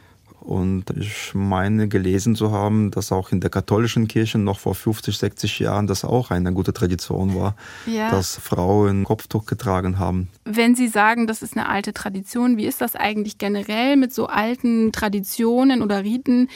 Und 0.45 0.91
ich 0.91 1.33
meine 1.33 1.87
gelesen 1.87 2.35
zu 2.35 2.51
haben, 2.51 2.91
dass 2.91 3.11
auch 3.11 3.31
in 3.31 3.41
der 3.41 3.49
katholischen 3.49 4.07
Kirche 4.07 4.37
noch 4.37 4.59
vor 4.59 4.75
50, 4.75 5.17
60 5.17 5.57
Jahren 5.57 5.87
das 5.87 6.05
auch 6.05 6.29
eine 6.29 6.53
gute 6.53 6.71
Tradition 6.71 7.33
war, 7.33 7.55
ja. 7.87 8.11
dass 8.11 8.37
Frauen 8.37 9.05
Kopftuch 9.05 9.47
getragen 9.47 9.97
haben. 9.97 10.29
Wenn 10.43 10.75
Sie 10.75 10.87
sagen, 10.87 11.25
das 11.25 11.41
ist 11.41 11.57
eine 11.57 11.67
alte 11.67 11.93
Tradition, 11.93 12.57
wie 12.57 12.67
ist 12.67 12.79
das 12.79 12.95
eigentlich 12.95 13.39
generell 13.39 13.97
mit 13.97 14.13
so 14.13 14.27
alten 14.27 14.91
Traditionen 14.91 15.81
oder 15.81 16.03
Riten? 16.03 16.47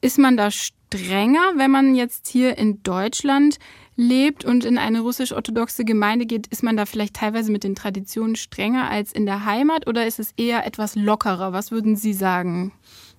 Ist 0.00 0.18
man 0.18 0.36
da 0.36 0.52
strenger, 0.52 1.40
wenn 1.56 1.72
man 1.72 1.96
jetzt 1.96 2.28
hier 2.28 2.56
in 2.58 2.80
Deutschland 2.84 3.58
lebt 3.96 4.44
und 4.44 4.64
in 4.64 4.78
eine 4.78 5.00
russisch-orthodoxe 5.00 5.84
Gemeinde 5.84 6.26
geht, 6.26 6.46
ist 6.46 6.62
man 6.62 6.76
da 6.76 6.86
vielleicht 6.86 7.16
teilweise 7.16 7.50
mit 7.50 7.64
den 7.64 7.74
Traditionen 7.74 8.36
strenger 8.36 8.88
als 8.88 9.12
in 9.12 9.26
der 9.26 9.44
Heimat 9.44 9.88
oder 9.88 10.06
ist 10.06 10.20
es 10.20 10.32
eher 10.36 10.64
etwas 10.64 10.94
lockerer? 10.94 11.52
Was 11.52 11.72
würden 11.72 11.96
Sie 11.96 12.12
sagen? 12.12 12.72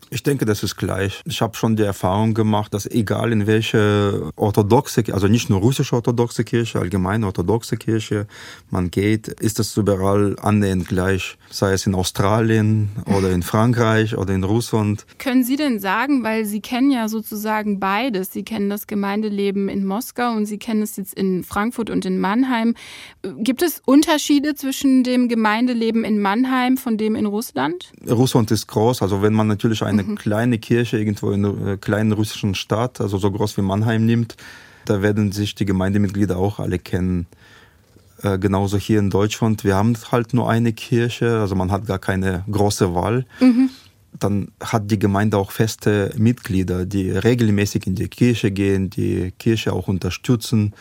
Ich 0.09 0.23
denke, 0.23 0.45
das 0.45 0.63
ist 0.63 0.75
gleich. 0.75 1.21
Ich 1.25 1.41
habe 1.41 1.55
schon 1.55 1.75
die 1.75 1.83
Erfahrung 1.83 2.33
gemacht, 2.33 2.73
dass 2.73 2.85
egal 2.85 3.31
in 3.31 3.47
welche 3.47 4.31
orthodoxe, 4.35 5.03
also 5.11 5.27
nicht 5.27 5.49
nur 5.49 5.59
russische 5.59 5.95
orthodoxe 5.95 6.43
Kirche, 6.43 6.79
allgemeine 6.79 7.25
orthodoxe 7.25 7.77
Kirche 7.77 8.27
man 8.69 8.91
geht, 8.91 9.27
ist 9.27 9.59
das 9.59 9.75
überall 9.77 10.35
annähernd 10.41 10.87
gleich. 10.87 11.37
Sei 11.49 11.73
es 11.73 11.85
in 11.85 11.95
Australien 11.95 12.89
oder 13.05 13.31
in 13.31 13.43
Frankreich 13.43 14.17
oder 14.17 14.33
in 14.33 14.43
Russland. 14.43 15.05
Können 15.17 15.43
Sie 15.43 15.55
denn 15.55 15.79
sagen, 15.79 16.23
weil 16.23 16.45
Sie 16.45 16.61
kennen 16.61 16.91
ja 16.91 17.07
sozusagen 17.07 17.79
beides, 17.79 18.31
Sie 18.31 18.43
kennen 18.43 18.69
das 18.69 18.87
Gemeindeleben 18.87 19.69
in 19.69 19.85
Moskau 19.85 20.31
und 20.31 20.45
Sie 20.45 20.57
kennen 20.57 20.81
es 20.81 20.97
jetzt 20.97 21.13
in 21.13 21.43
Frankfurt 21.43 21.89
und 21.89 22.05
in 22.05 22.19
Mannheim. 22.19 22.75
Gibt 23.37 23.61
es 23.61 23.81
Unterschiede 23.85 24.55
zwischen 24.55 25.03
dem 25.03 25.27
Gemeindeleben 25.27 26.03
in 26.03 26.21
Mannheim 26.21 26.77
von 26.77 26.97
dem 26.97 27.15
in 27.15 27.25
Russland? 27.25 27.91
Russland 28.09 28.51
ist 28.51 28.67
groß, 28.67 29.01
also 29.01 29.21
wenn 29.21 29.33
man 29.33 29.47
natürlich 29.47 29.83
eine 29.83 29.92
eine 29.93 30.03
mhm. 30.03 30.15
kleine 30.15 30.59
Kirche 30.59 30.97
irgendwo 30.97 31.31
in 31.31 31.45
einer 31.45 31.67
äh, 31.73 31.77
kleinen 31.77 32.11
russischen 32.11 32.55
Stadt, 32.55 33.01
also 33.01 33.17
so 33.17 33.31
groß 33.31 33.57
wie 33.57 33.61
Mannheim 33.61 34.05
nimmt, 34.05 34.35
da 34.85 35.01
werden 35.01 35.31
sich 35.31 35.55
die 35.55 35.65
Gemeindemitglieder 35.65 36.37
auch 36.37 36.59
alle 36.59 36.79
kennen. 36.79 37.27
Äh, 38.21 38.37
genauso 38.37 38.77
hier 38.77 38.99
in 38.99 39.09
Deutschland, 39.09 39.63
wir 39.63 39.75
haben 39.75 39.95
halt 40.11 40.33
nur 40.33 40.49
eine 40.49 40.73
Kirche, 40.73 41.39
also 41.39 41.55
man 41.55 41.71
hat 41.71 41.85
gar 41.85 41.99
keine 41.99 42.43
große 42.49 42.93
Wahl. 42.93 43.25
Mhm. 43.39 43.69
dann 44.19 44.49
hat 44.59 44.91
die 44.91 44.99
Gemeinde 44.99 45.37
auch 45.37 45.51
feste 45.51 46.13
Mitglieder, 46.15 46.85
die 46.85 47.09
regelmäßig 47.09 47.87
in 47.87 47.95
die 47.95 48.07
Kirche 48.09 48.51
gehen, 48.51 48.91
die 48.91 49.31
Kirche 49.39 49.73
auch 49.73 49.87
unterstützen, 49.87 50.73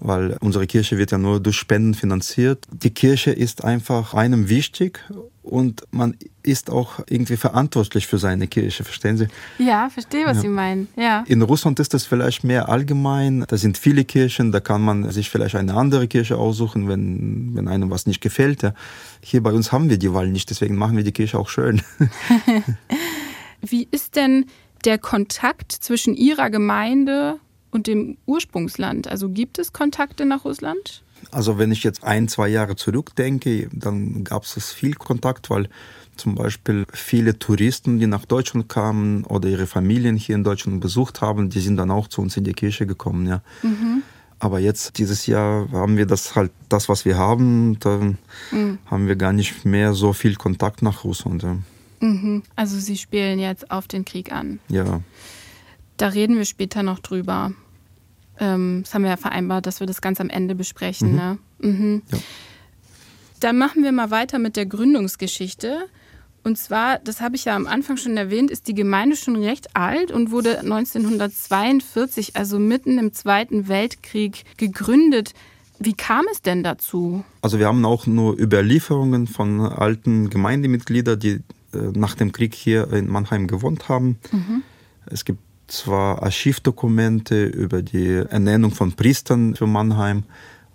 weil 0.00 0.36
unsere 0.40 0.66
Kirche 0.66 0.98
wird 0.98 1.12
ja 1.12 1.18
nur 1.18 1.40
durch 1.40 1.56
Spenden 1.56 1.94
finanziert. 1.94 2.66
Die 2.72 2.90
Kirche 2.90 3.30
ist 3.30 3.64
einfach 3.64 4.14
einem 4.14 4.48
wichtig 4.48 5.00
und 5.42 5.82
man 5.90 6.16
ist 6.42 6.70
auch 6.70 7.00
irgendwie 7.08 7.36
verantwortlich 7.36 8.06
für 8.06 8.18
seine 8.18 8.46
Kirche, 8.46 8.84
verstehen 8.84 9.18
Sie? 9.18 9.28
Ja, 9.58 9.90
verstehe, 9.90 10.24
was 10.24 10.38
ja. 10.38 10.42
Sie 10.42 10.48
meinen. 10.48 10.88
Ja. 10.96 11.24
In 11.26 11.42
Russland 11.42 11.78
ist 11.80 11.92
das 11.92 12.04
vielleicht 12.04 12.44
mehr 12.44 12.68
allgemein. 12.68 13.44
Da 13.46 13.56
sind 13.56 13.76
viele 13.76 14.04
Kirchen, 14.04 14.52
da 14.52 14.60
kann 14.60 14.82
man 14.82 15.10
sich 15.10 15.28
vielleicht 15.28 15.54
eine 15.54 15.74
andere 15.74 16.08
Kirche 16.08 16.36
aussuchen, 16.36 16.88
wenn, 16.88 17.54
wenn 17.54 17.68
einem 17.68 17.90
was 17.90 18.06
nicht 18.06 18.20
gefällt. 18.20 18.62
Ja. 18.62 18.74
Hier 19.20 19.42
bei 19.42 19.52
uns 19.52 19.70
haben 19.70 19.90
wir 19.90 19.98
die 19.98 20.12
Wahl 20.14 20.28
nicht, 20.28 20.48
deswegen 20.50 20.76
machen 20.76 20.96
wir 20.96 21.04
die 21.04 21.12
Kirche 21.12 21.38
auch 21.38 21.48
schön. 21.48 21.82
Wie 23.60 23.86
ist 23.90 24.16
denn 24.16 24.46
der 24.84 24.98
Kontakt 24.98 25.72
zwischen 25.72 26.14
Ihrer 26.14 26.48
Gemeinde 26.48 27.38
und 27.70 27.86
dem 27.86 28.16
Ursprungsland? 28.26 29.08
Also 29.08 29.28
gibt 29.28 29.58
es 29.58 29.72
Kontakte 29.72 30.26
nach 30.26 30.44
Russland? 30.44 31.02
Also 31.30 31.58
wenn 31.58 31.70
ich 31.70 31.82
jetzt 31.82 32.02
ein, 32.04 32.28
zwei 32.28 32.48
Jahre 32.48 32.76
zurückdenke, 32.76 33.68
dann 33.72 34.24
gab 34.24 34.44
es 34.44 34.72
viel 34.72 34.94
Kontakt, 34.94 35.50
weil 35.50 35.68
zum 36.16 36.34
Beispiel 36.34 36.86
viele 36.92 37.38
Touristen, 37.38 37.98
die 37.98 38.06
nach 38.06 38.24
Deutschland 38.24 38.68
kamen 38.68 39.24
oder 39.24 39.48
ihre 39.48 39.66
Familien 39.66 40.16
hier 40.16 40.34
in 40.34 40.44
Deutschland 40.44 40.80
besucht 40.80 41.20
haben, 41.20 41.50
die 41.50 41.60
sind 41.60 41.76
dann 41.76 41.90
auch 41.90 42.08
zu 42.08 42.20
uns 42.20 42.36
in 42.36 42.44
die 42.44 42.52
Kirche 42.52 42.86
gekommen, 42.86 43.26
ja. 43.26 43.42
Mhm. 43.62 44.02
Aber 44.38 44.58
jetzt, 44.58 44.96
dieses 44.96 45.26
Jahr, 45.26 45.70
haben 45.70 45.98
wir 45.98 46.06
das 46.06 46.34
halt, 46.34 46.50
das, 46.70 46.88
was 46.88 47.04
wir 47.04 47.18
haben, 47.18 47.78
da 47.78 47.98
mhm. 48.50 48.78
haben 48.86 49.06
wir 49.06 49.16
gar 49.16 49.34
nicht 49.34 49.66
mehr 49.66 49.92
so 49.92 50.14
viel 50.14 50.34
Kontakt 50.34 50.80
nach 50.82 51.04
Russland. 51.04 51.42
Ja. 51.42 51.58
Mhm. 52.00 52.42
Also 52.56 52.78
Sie 52.78 52.96
spielen 52.96 53.38
jetzt 53.38 53.70
auf 53.70 53.86
den 53.86 54.06
Krieg 54.06 54.32
an. 54.32 54.58
Ja. 54.68 55.00
Da 56.00 56.08
reden 56.08 56.38
wir 56.38 56.46
später 56.46 56.82
noch 56.82 56.98
drüber. 56.98 57.52
Ähm, 58.38 58.80
das 58.84 58.94
haben 58.94 59.02
wir 59.02 59.10
ja 59.10 59.16
vereinbart, 59.18 59.66
dass 59.66 59.80
wir 59.80 59.86
das 59.86 60.00
ganz 60.00 60.18
am 60.18 60.30
Ende 60.30 60.54
besprechen. 60.54 61.10
Mhm. 61.10 61.16
Ne? 61.16 61.38
Mhm. 61.58 62.02
Ja. 62.10 62.18
Dann 63.40 63.58
machen 63.58 63.82
wir 63.82 63.92
mal 63.92 64.10
weiter 64.10 64.38
mit 64.38 64.56
der 64.56 64.64
Gründungsgeschichte. 64.64 65.80
Und 66.42 66.56
zwar, 66.56 67.00
das 67.00 67.20
habe 67.20 67.36
ich 67.36 67.44
ja 67.44 67.54
am 67.54 67.66
Anfang 67.66 67.98
schon 67.98 68.16
erwähnt, 68.16 68.50
ist 68.50 68.66
die 68.66 68.74
Gemeinde 68.74 69.14
schon 69.14 69.36
recht 69.36 69.76
alt 69.76 70.10
und 70.10 70.30
wurde 70.30 70.60
1942, 70.60 72.34
also 72.34 72.58
mitten 72.58 72.98
im 72.98 73.12
Zweiten 73.12 73.68
Weltkrieg, 73.68 74.44
gegründet. 74.56 75.34
Wie 75.78 75.92
kam 75.92 76.24
es 76.32 76.40
denn 76.40 76.62
dazu? 76.62 77.24
Also 77.42 77.58
wir 77.58 77.66
haben 77.66 77.84
auch 77.84 78.06
nur 78.06 78.38
Überlieferungen 78.40 79.26
von 79.26 79.60
alten 79.60 80.30
Gemeindemitgliedern, 80.30 81.20
die 81.20 81.40
äh, 81.74 81.78
nach 81.92 82.14
dem 82.14 82.32
Krieg 82.32 82.54
hier 82.54 82.90
in 82.90 83.06
Mannheim 83.06 83.46
gewohnt 83.46 83.90
haben. 83.90 84.18
Mhm. 84.32 84.62
Es 85.04 85.26
gibt 85.26 85.40
zwar 85.70 86.22
Archivdokumente 86.22 87.44
über 87.44 87.82
die 87.82 88.08
Ernennung 88.08 88.72
von 88.72 88.92
Priestern 88.92 89.54
für 89.54 89.66
Mannheim. 89.66 90.24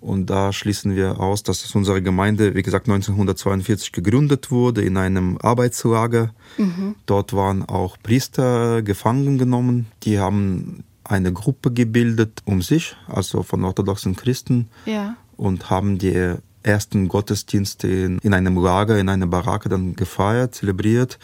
Und 0.01 0.29
da 0.29 0.53
schließen 0.53 0.95
wir 0.95 1.19
aus, 1.19 1.41
dass 1.41 1.73
unsere 1.73 2.01
Gemeinde, 2.01 2.53
wie 2.53 2.61
gesagt, 2.61 2.87
1942 2.87 3.91
gegründet 3.91 4.51
wurde 4.51 4.83
in 4.83 4.97
einem 4.97 5.39
Arbeitslager. 5.41 6.31
Mhm. 6.57 6.95
Dort 7.07 7.33
waren 7.33 7.63
auch 7.63 7.97
Priester 8.01 8.83
gefangen 8.83 9.39
genommen. 9.39 9.87
Die 10.03 10.19
haben 10.19 10.83
eine 11.03 11.33
Gruppe 11.33 11.71
gebildet 11.71 12.41
um 12.45 12.61
sich, 12.61 12.95
also 13.07 13.41
von 13.41 13.63
orthodoxen 13.63 14.15
Christen, 14.15 14.69
ja. 14.85 15.15
und 15.37 15.69
haben 15.69 15.97
die 15.97 16.35
ersten 16.61 17.07
Gottesdienste 17.07 17.87
in, 17.87 18.17
in 18.19 18.33
einem 18.33 18.57
Lager, 18.57 18.99
in 18.99 19.09
einer 19.09 19.27
Baracke 19.27 19.69
dann 19.69 19.95
gefeiert, 19.95 20.55
zelebriert. 20.55 21.19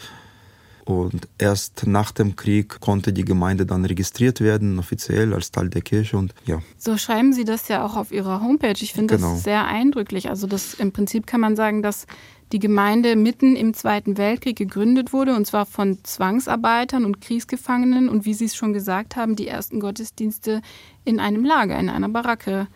Und 0.84 1.28
erst 1.38 1.86
nach 1.86 2.10
dem 2.10 2.34
Krieg 2.34 2.80
konnte 2.80 3.12
die 3.12 3.24
Gemeinde 3.24 3.66
dann 3.66 3.84
registriert 3.84 4.40
werden, 4.40 4.80
offiziell 4.80 5.32
als 5.32 5.52
Teil 5.52 5.68
der 5.68 5.82
Kirche. 5.82 6.16
Und 6.16 6.34
ja. 6.44 6.60
So 6.76 6.96
schreiben 6.96 7.32
Sie 7.32 7.44
das 7.44 7.68
ja 7.68 7.86
auch 7.86 7.96
auf 7.96 8.10
Ihrer 8.10 8.40
Homepage. 8.40 8.74
Ich 8.80 8.92
finde 8.92 9.16
genau. 9.16 9.32
das 9.32 9.44
sehr 9.44 9.66
eindrücklich. 9.66 10.28
Also 10.28 10.48
das 10.48 10.74
im 10.74 10.90
Prinzip 10.90 11.26
kann 11.26 11.40
man 11.40 11.54
sagen, 11.54 11.82
dass 11.82 12.06
die 12.50 12.58
Gemeinde 12.58 13.14
mitten 13.14 13.54
im 13.54 13.74
Zweiten 13.74 14.18
Weltkrieg 14.18 14.56
gegründet 14.56 15.12
wurde, 15.12 15.34
und 15.34 15.46
zwar 15.46 15.66
von 15.66 15.98
Zwangsarbeitern 16.02 17.04
und 17.04 17.20
Kriegsgefangenen. 17.20 18.08
Und 18.08 18.24
wie 18.24 18.34
Sie 18.34 18.46
es 18.46 18.56
schon 18.56 18.72
gesagt 18.72 19.14
haben, 19.14 19.36
die 19.36 19.46
ersten 19.46 19.78
Gottesdienste 19.78 20.62
in 21.04 21.20
einem 21.20 21.44
Lager, 21.44 21.78
in 21.78 21.88
einer 21.90 22.08
Baracke 22.08 22.66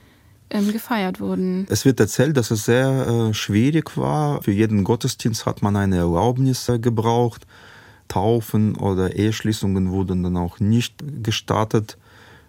ähm, 0.48 0.72
gefeiert 0.72 1.20
wurden. 1.20 1.66
Es 1.68 1.84
wird 1.84 1.98
erzählt, 1.98 2.36
dass 2.36 2.52
es 2.52 2.64
sehr 2.64 3.06
äh, 3.30 3.34
schwierig 3.34 3.96
war. 3.96 4.42
Für 4.42 4.52
jeden 4.52 4.84
Gottesdienst 4.84 5.44
hat 5.44 5.60
man 5.60 5.74
eine 5.74 5.96
Erlaubnis 5.96 6.68
äh, 6.68 6.78
gebraucht. 6.78 7.46
Taufen 8.08 8.76
oder 8.76 9.16
Eheschließungen 9.16 9.90
wurden 9.90 10.22
dann 10.22 10.36
auch 10.36 10.60
nicht 10.60 11.02
gestartet, 11.22 11.96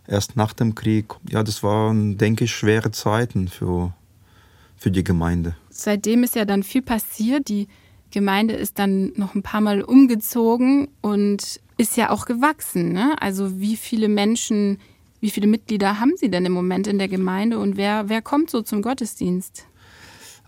erst 0.08 0.36
nach 0.36 0.54
dem 0.54 0.76
Krieg. 0.76 1.14
Ja, 1.30 1.44
das 1.44 1.64
waren, 1.64 2.18
denke 2.18 2.46
ich, 2.46 2.52
schwere 2.52 2.92
Zeiten 2.92 3.48
für, 3.48 3.94
für 4.76 4.92
die 4.92 5.04
Gemeinde. 5.04 5.56
Seitdem 5.70 6.24
ist 6.24 6.36
ja 6.36 6.46
dann 6.46 6.64
viel 6.64 6.82
passiert. 6.82 7.50
Die 7.50 7.68
Gemeinde 8.12 8.54
ist 8.54 8.80
dann 8.80 9.12
noch 9.16 9.36
ein 9.36 9.44
paar 9.44 9.62
Mal 9.62 9.82
umgezogen 9.82 10.88
und 11.02 11.60
ist 11.78 11.98
ja 11.98 12.10
auch 12.10 12.26
gewachsen. 12.26 12.94
Ne? 12.94 13.16
Also 13.20 13.60
wie 13.60 13.76
viele 13.76 14.08
Menschen, 14.08 14.80
wie 15.20 15.30
viele 15.30 15.48
Mitglieder 15.48 16.00
haben 16.00 16.14
Sie 16.18 16.30
denn 16.30 16.46
im 16.46 16.54
Moment 16.54 16.88
in 16.88 16.98
der 16.98 17.08
Gemeinde 17.08 17.60
und 17.60 17.78
wer, 17.78 18.10
wer 18.10 18.22
kommt 18.22 18.50
so 18.50 18.62
zum 18.62 18.82
Gottesdienst? 18.82 19.66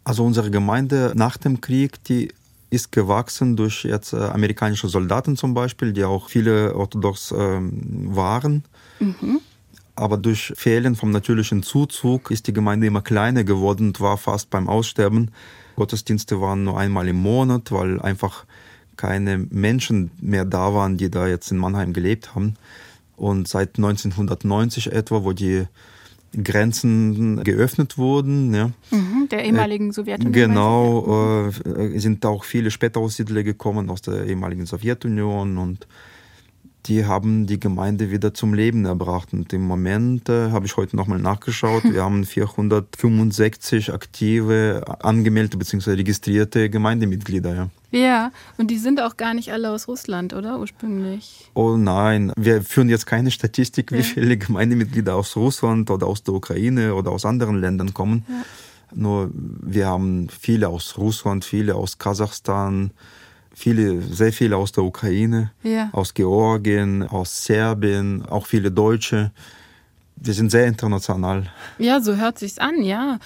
Also 0.04 0.24
unsere 0.24 0.50
Gemeinde 0.50 1.14
nach 1.16 1.38
dem 1.38 1.62
Krieg, 1.62 2.04
die 2.06 2.30
ist 2.70 2.92
gewachsen 2.92 3.56
durch 3.56 3.84
jetzt 3.84 4.14
äh, 4.14 4.18
amerikanische 4.18 4.88
Soldaten 4.88 5.36
zum 5.36 5.54
Beispiel, 5.54 5.94
die 5.94 6.04
auch 6.04 6.30
viele 6.30 6.76
orthodox 6.76 7.34
ähm, 7.36 8.16
waren. 8.16 8.64
Mhm. 9.00 9.42
Aber 9.96 10.18
durch 10.18 10.54
Fehlen 10.56 10.96
vom 10.96 11.12
natürlichen 11.12 11.62
Zuzug 11.64 12.32
ist 12.32 12.48
die 12.48 12.54
Gemeinde 12.54 12.88
immer 12.88 13.02
kleiner 13.02 13.44
geworden 13.44 13.88
und 13.88 14.00
war 14.00 14.18
fast 14.18 14.50
beim 14.50 14.70
Aussterben. 14.70 15.32
Gottesdienste 15.76 16.40
waren 16.40 16.64
nur 16.64 16.80
einmal 16.80 17.08
im 17.08 17.18
Monat, 17.18 17.72
weil 17.72 18.02
einfach 18.02 18.46
keine 18.96 19.38
Menschen 19.38 20.12
mehr 20.22 20.46
da 20.46 20.74
waren, 20.74 20.98
die 20.98 21.10
da 21.10 21.28
jetzt 21.28 21.52
in 21.52 21.58
Mannheim 21.58 21.94
gelebt 21.94 22.36
haben. 22.36 22.56
Und 23.16 23.48
seit 23.48 23.78
1990 23.78 24.92
etwa, 24.94 25.24
wo 25.24 25.34
die 25.34 25.66
Grenzen 26.44 27.44
geöffnet 27.44 27.98
wurden. 27.98 28.54
Ja. 28.54 28.72
Mhm, 28.92 29.28
der 29.30 29.44
ehemaligen 29.44 29.92
Sowjetunion. 29.92 30.34
Genau, 30.34 31.48
äh, 31.48 32.00
sind 32.00 32.26
auch 32.26 32.44
viele 32.44 32.72
Spätaussiedler 32.72 33.44
gekommen 33.44 33.90
aus 33.90 34.02
der 34.02 34.26
ehemaligen 34.26 34.66
Sowjetunion 34.66 35.58
und 35.58 35.88
die 36.86 37.06
haben 37.06 37.46
die 37.46 37.60
Gemeinde 37.60 38.12
wieder 38.12 38.34
zum 38.34 38.54
Leben 38.54 38.86
erbracht. 38.86 39.34
Und 39.34 39.52
im 39.54 39.62
Moment 39.66 40.30
äh, 40.30 40.52
habe 40.52 40.66
ich 40.66 40.78
heute 40.78 40.96
nochmal 40.96 41.20
nachgeschaut, 41.20 41.84
wir 41.92 42.04
haben 42.04 42.26
465 42.26 43.94
aktive, 43.94 44.84
angemeldete 45.00 45.58
bzw. 45.58 45.92
registrierte 45.92 46.70
Gemeindemitglieder. 46.70 47.56
Ja. 47.56 47.70
Ja, 47.92 48.32
und 48.58 48.70
die 48.70 48.78
sind 48.78 49.02
auch 49.02 49.18
gar 49.18 49.34
nicht 49.34 49.52
alle 49.52 49.72
aus 49.72 49.88
Russland, 49.88 50.34
oder 50.34 50.60
ursprünglich? 50.60 51.50
Oh 51.56 51.76
nein, 51.76 52.32
wir 52.38 52.62
führen 52.62 52.88
jetzt 52.88 53.08
keine 53.08 53.32
Statistik, 53.32 53.92
wie 53.92 53.98
ja. 53.98 54.04
viele 54.04 54.38
Gemeindemitglieder 54.38 55.16
aus 55.16 55.36
Russland 55.36 55.90
oder 55.90 56.06
aus 56.06 56.22
der 56.22 56.36
Ukraine 56.36 56.94
oder 56.94 57.10
aus 57.10 57.26
anderen 57.26 57.60
Ländern 57.60 57.96
kommen. 57.96 58.26
Ja. 58.30 58.46
Nur 58.94 59.32
wir 59.34 59.88
haben 59.88 60.28
viele 60.30 60.70
aus 60.70 60.98
Russland, 60.98 61.46
viele 61.46 61.76
aus 61.76 61.98
Kasachstan, 61.98 62.92
viele, 63.60 64.02
sehr 64.02 64.32
viele 64.32 64.56
aus 64.58 64.72
der 64.72 64.84
Ukraine, 64.84 65.52
ja. 65.64 65.90
aus 65.92 66.14
Georgien, 66.14 67.04
aus 67.04 67.44
Serbien, 67.44 68.26
auch 68.26 68.48
viele 68.48 68.72
Deutsche. 68.72 69.32
Wir 70.16 70.34
sind 70.34 70.50
sehr 70.50 70.66
international. 70.66 71.44
Ja, 71.78 72.00
so 72.00 72.16
hört 72.16 72.40
sich's 72.40 72.58
an, 72.58 72.82
ja. 72.82 73.20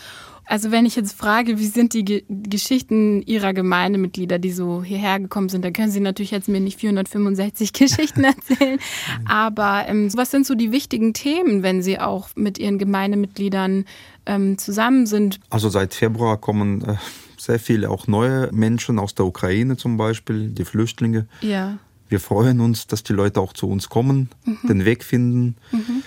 Also 0.45 0.71
wenn 0.71 0.85
ich 0.85 0.95
jetzt 0.95 1.13
frage, 1.13 1.57
wie 1.57 1.67
sind 1.67 1.93
die 1.93 2.03
Ge 2.03 2.23
Geschichten 2.27 3.21
Ihrer 3.21 3.53
Gemeindemitglieder, 3.53 4.39
die 4.39 4.51
so 4.51 4.83
hierher 4.83 5.19
gekommen 5.19 5.49
sind, 5.49 5.63
dann 5.63 5.71
können 5.71 5.91
Sie 5.91 6.01
natürlich 6.01 6.31
jetzt 6.31 6.49
mir 6.49 6.59
nicht 6.59 6.79
465 6.79 7.71
Geschichten 7.73 8.23
erzählen. 8.23 8.79
Aber 9.25 9.85
ähm, 9.87 10.09
was 10.15 10.31
sind 10.31 10.45
so 10.45 10.55
die 10.55 10.71
wichtigen 10.71 11.13
Themen, 11.13 11.63
wenn 11.63 11.81
Sie 11.81 11.99
auch 11.99 12.29
mit 12.35 12.57
Ihren 12.57 12.77
Gemeindemitgliedern 12.77 13.85
ähm, 14.25 14.57
zusammen 14.57 15.05
sind? 15.05 15.39
Also 15.49 15.69
seit 15.69 15.93
Februar 15.93 16.37
kommen 16.37 16.83
äh, 16.83 16.95
sehr 17.43 17.59
viele 17.59 17.89
auch 17.89 18.07
neue 18.07 18.51
Menschen 18.51 18.99
aus 18.99 19.15
der 19.15 19.25
Ukraine 19.25 19.77
zum 19.77 19.97
Beispiel, 19.97 20.49
die 20.49 20.65
Flüchtlinge. 20.65 21.27
Ja. 21.41 21.77
Wir 22.09 22.19
freuen 22.19 22.59
uns, 22.59 22.87
dass 22.87 23.03
die 23.03 23.13
Leute 23.13 23.41
auch 23.41 23.53
zu 23.53 23.67
uns 23.67 23.89
kommen, 23.89 24.29
mhm. 24.45 24.67
den 24.67 24.85
Weg 24.85 25.03
finden. 25.03 25.55
Mhm. 25.71 26.03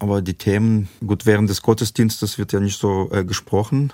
Aber 0.00 0.22
die 0.22 0.34
Themen, 0.34 0.88
gut, 1.04 1.26
während 1.26 1.50
des 1.50 1.62
Gottesdienstes 1.62 2.38
wird 2.38 2.52
ja 2.52 2.60
nicht 2.60 2.78
so 2.78 3.10
äh, 3.10 3.24
gesprochen. 3.24 3.92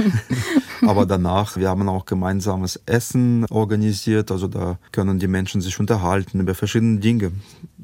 Aber 0.82 1.06
danach, 1.06 1.56
wir 1.56 1.68
haben 1.68 1.88
auch 1.88 2.06
gemeinsames 2.06 2.80
Essen 2.86 3.44
organisiert. 3.50 4.30
Also 4.30 4.46
da 4.46 4.78
können 4.92 5.18
die 5.18 5.26
Menschen 5.26 5.60
sich 5.60 5.80
unterhalten 5.80 6.38
über 6.38 6.54
verschiedene 6.54 7.00
Dinge. 7.00 7.32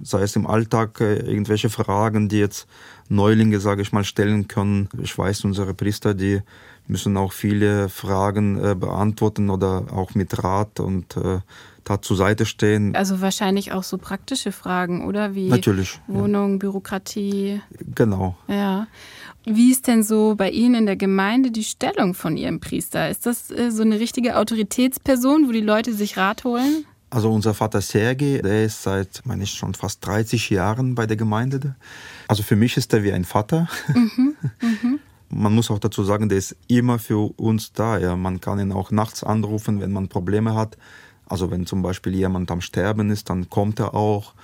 Sei 0.04 0.22
es 0.22 0.36
im 0.36 0.46
Alltag 0.46 1.00
äh, 1.00 1.16
irgendwelche 1.16 1.70
Fragen, 1.70 2.28
die 2.28 2.38
jetzt 2.38 2.68
Neulinge, 3.08 3.58
sage 3.58 3.82
ich 3.82 3.92
mal, 3.92 4.04
stellen 4.04 4.46
können. 4.46 4.88
Ich 5.02 5.16
weiß, 5.16 5.44
unsere 5.44 5.74
Priester, 5.74 6.14
die 6.14 6.40
müssen 6.86 7.16
auch 7.16 7.32
viele 7.32 7.88
Fragen 7.88 8.62
äh, 8.62 8.74
beantworten 8.74 9.50
oder 9.50 9.86
auch 9.90 10.14
mit 10.14 10.44
Rat 10.44 10.80
und 10.80 11.16
äh, 11.16 11.40
Tat 11.84 12.04
zur 12.04 12.16
Seite 12.16 12.46
stehen. 12.46 12.96
Also 12.96 13.20
wahrscheinlich 13.20 13.72
auch 13.72 13.82
so 13.82 13.98
praktische 13.98 14.52
Fragen, 14.52 15.06
oder? 15.06 15.34
Wie 15.34 15.48
Natürlich. 15.48 16.00
Wohnung, 16.06 16.52
ja. 16.52 16.58
Bürokratie. 16.58 17.60
Genau. 17.94 18.36
Ja. 18.48 18.86
Wie 19.44 19.70
ist 19.70 19.86
denn 19.86 20.02
so 20.02 20.34
bei 20.36 20.50
Ihnen 20.50 20.74
in 20.74 20.86
der 20.86 20.96
Gemeinde 20.96 21.50
die 21.50 21.64
Stellung 21.64 22.14
von 22.14 22.36
Ihrem 22.36 22.60
Priester? 22.60 23.10
Ist 23.10 23.26
das 23.26 23.50
äh, 23.50 23.70
so 23.70 23.82
eine 23.82 24.00
richtige 24.00 24.36
Autoritätsperson, 24.36 25.46
wo 25.46 25.52
die 25.52 25.60
Leute 25.60 25.92
sich 25.92 26.16
Rat 26.16 26.44
holen? 26.44 26.86
Also 27.14 27.30
unser 27.30 27.54
Vater 27.54 27.80
Sergei, 27.80 28.40
der 28.42 28.64
ist 28.64 28.82
seit, 28.82 29.22
meine 29.24 29.44
ich, 29.44 29.52
schon 29.52 29.72
fast 29.74 30.04
30 30.04 30.50
Jahren 30.50 30.96
bei 30.96 31.06
der 31.06 31.16
Gemeinde. 31.16 31.76
Also 32.26 32.42
für 32.42 32.56
mich 32.56 32.76
ist 32.76 32.92
er 32.92 33.04
wie 33.04 33.12
ein 33.12 33.24
Vater. 33.24 33.68
Mhm, 33.94 34.34
mhm. 34.60 34.98
Man 35.28 35.54
muss 35.54 35.70
auch 35.70 35.78
dazu 35.78 36.02
sagen, 36.02 36.28
der 36.28 36.38
ist 36.38 36.56
immer 36.66 36.98
für 36.98 37.32
uns 37.38 37.72
da. 37.72 37.98
Ja. 37.98 38.16
Man 38.16 38.40
kann 38.40 38.58
ihn 38.58 38.72
auch 38.72 38.90
nachts 38.90 39.22
anrufen, 39.22 39.80
wenn 39.80 39.92
man 39.92 40.08
Probleme 40.08 40.56
hat. 40.56 40.76
Also 41.26 41.52
wenn 41.52 41.66
zum 41.66 41.82
Beispiel 41.82 42.16
jemand 42.16 42.50
am 42.50 42.60
Sterben 42.60 43.10
ist, 43.10 43.30
dann 43.30 43.48
kommt 43.48 43.78
er 43.78 43.94
auch. 43.94 44.34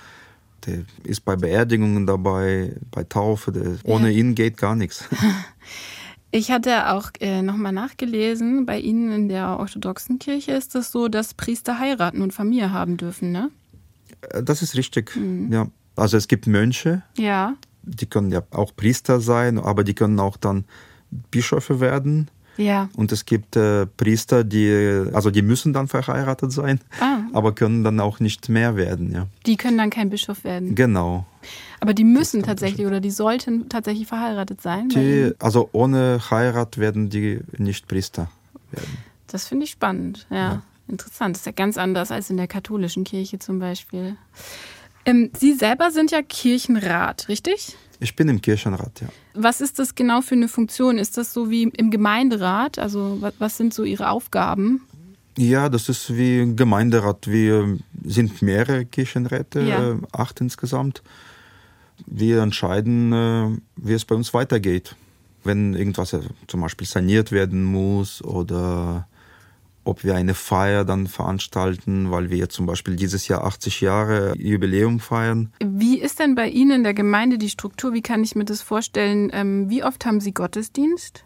Der 0.65 0.85
ist 1.03 1.25
bei 1.25 1.35
Beerdigungen 1.35 2.07
dabei, 2.07 2.77
bei 2.89 3.03
Taufe. 3.03 3.51
Der, 3.51 3.79
ohne 3.83 4.11
ihn 4.11 4.33
geht 4.33 4.55
gar 4.55 4.77
nichts. 4.77 5.09
Ich 6.31 6.49
hatte 6.49 6.89
auch 6.91 7.11
äh, 7.19 7.41
nochmal 7.41 7.73
nachgelesen, 7.73 8.65
bei 8.65 8.79
Ihnen 8.79 9.11
in 9.11 9.29
der 9.29 9.59
orthodoxen 9.59 10.17
Kirche 10.17 10.53
ist 10.53 10.75
es 10.75 10.91
so, 10.91 11.09
dass 11.09 11.33
Priester 11.33 11.77
heiraten 11.77 12.21
und 12.21 12.33
Familie 12.33 12.71
haben 12.71 12.95
dürfen, 12.95 13.31
ne? 13.31 13.51
Äh, 14.29 14.41
das 14.41 14.61
ist 14.61 14.75
richtig, 14.75 15.15
mhm. 15.15 15.51
ja. 15.51 15.67
Also 15.97 16.15
es 16.15 16.29
gibt 16.29 16.47
Mönche, 16.47 17.03
ja. 17.17 17.55
die 17.83 18.05
können 18.05 18.31
ja 18.31 18.43
auch 18.51 18.73
Priester 18.75 19.19
sein, 19.19 19.59
aber 19.59 19.83
die 19.83 19.93
können 19.93 20.19
auch 20.21 20.37
dann 20.37 20.63
Bischöfe 21.31 21.81
werden. 21.81 22.31
Ja. 22.61 22.89
Und 22.95 23.11
es 23.11 23.25
gibt 23.25 23.55
äh, 23.55 23.85
Priester, 23.85 24.43
die, 24.43 25.07
also 25.13 25.31
die 25.31 25.41
müssen 25.41 25.73
dann 25.73 25.87
verheiratet 25.87 26.51
sein, 26.51 26.79
ah. 26.99 27.19
aber 27.33 27.53
können 27.53 27.83
dann 27.83 27.99
auch 27.99 28.19
nicht 28.19 28.49
mehr 28.49 28.75
werden, 28.75 29.11
ja. 29.11 29.27
Die 29.45 29.57
können 29.57 29.77
dann 29.77 29.89
kein 29.89 30.09
Bischof 30.09 30.43
werden. 30.43 30.75
Genau. 30.75 31.25
Aber 31.79 31.93
die 31.93 32.03
müssen 32.03 32.43
tatsächlich 32.43 32.85
oder 32.85 32.99
die 32.99 33.09
sollten 33.09 33.67
tatsächlich 33.67 34.07
verheiratet 34.07 34.61
sein? 34.61 34.89
Die, 34.89 35.33
also 35.39 35.69
ohne 35.71 36.19
Heirat 36.29 36.77
werden 36.77 37.09
die 37.09 37.39
nicht 37.57 37.87
Priester 37.87 38.29
werden. 38.71 38.97
Das 39.27 39.47
finde 39.47 39.65
ich 39.65 39.71
spannend, 39.71 40.27
ja. 40.29 40.37
ja. 40.37 40.61
Interessant. 40.87 41.35
Das 41.35 41.41
ist 41.41 41.45
ja 41.45 41.53
ganz 41.53 41.77
anders 41.77 42.11
als 42.11 42.29
in 42.29 42.37
der 42.37 42.47
katholischen 42.47 43.05
Kirche 43.05 43.39
zum 43.39 43.59
Beispiel. 43.59 44.17
Ähm, 45.05 45.31
Sie 45.37 45.53
selber 45.53 45.89
sind 45.89 46.11
ja 46.11 46.21
Kirchenrat, 46.21 47.27
richtig? 47.29 47.77
Ich 48.01 48.15
bin 48.15 48.27
im 48.29 48.41
Kirchenrat, 48.41 49.01
ja. 49.01 49.07
Was 49.35 49.61
ist 49.61 49.77
das 49.77 49.93
genau 49.93 50.21
für 50.21 50.33
eine 50.33 50.47
Funktion? 50.47 50.97
Ist 50.97 51.17
das 51.19 51.33
so 51.33 51.51
wie 51.51 51.63
im 51.63 51.91
Gemeinderat? 51.91 52.79
Also 52.79 53.21
was 53.37 53.57
sind 53.57 53.75
so 53.75 53.83
Ihre 53.83 54.09
Aufgaben? 54.09 54.81
Ja, 55.37 55.69
das 55.69 55.87
ist 55.87 56.15
wie 56.15 56.55
Gemeinderat. 56.55 57.27
Wir 57.27 57.77
sind 58.03 58.41
mehrere 58.41 58.85
Kirchenräte, 58.85 59.61
ja. 59.61 59.91
Äh, 59.91 59.97
acht 60.13 60.41
insgesamt. 60.41 61.03
Wir 62.07 62.41
entscheiden, 62.41 63.13
äh, 63.13 63.49
wie 63.75 63.93
es 63.93 64.03
bei 64.03 64.15
uns 64.15 64.33
weitergeht. 64.33 64.95
Wenn 65.43 65.75
irgendwas 65.75 66.13
äh, 66.13 66.21
zum 66.47 66.61
Beispiel 66.61 66.87
saniert 66.87 67.31
werden 67.31 67.63
muss 67.63 68.23
oder 68.23 69.07
ob 69.83 70.03
wir 70.03 70.15
eine 70.15 70.33
Feier 70.33 70.85
dann 70.85 71.07
veranstalten, 71.07 72.11
weil 72.11 72.29
wir 72.29 72.49
zum 72.49 72.65
Beispiel 72.65 72.95
dieses 72.95 73.27
Jahr 73.27 73.43
80 73.43 73.81
Jahre 73.81 74.33
Jubiläum 74.37 74.99
feiern. 74.99 75.51
Wie 75.63 75.99
ist 75.99 76.19
denn 76.19 76.35
bei 76.35 76.49
Ihnen 76.49 76.71
in 76.71 76.83
der 76.83 76.93
Gemeinde 76.93 77.37
die 77.37 77.49
Struktur? 77.49 77.93
Wie 77.93 78.01
kann 78.01 78.23
ich 78.23 78.35
mir 78.35 78.45
das 78.45 78.61
vorstellen? 78.61 79.31
Ähm, 79.33 79.69
wie 79.69 79.83
oft 79.83 80.05
haben 80.05 80.19
Sie 80.19 80.33
Gottesdienst? 80.33 81.23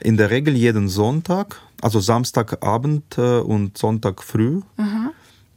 In 0.00 0.16
der 0.16 0.30
Regel 0.30 0.56
jeden 0.56 0.88
Sonntag, 0.88 1.60
also 1.80 2.00
Samstagabend 2.00 3.18
äh, 3.18 3.38
und 3.38 3.78
Sonntag 3.78 4.22
früh. 4.22 4.62
Aha. 4.76 5.12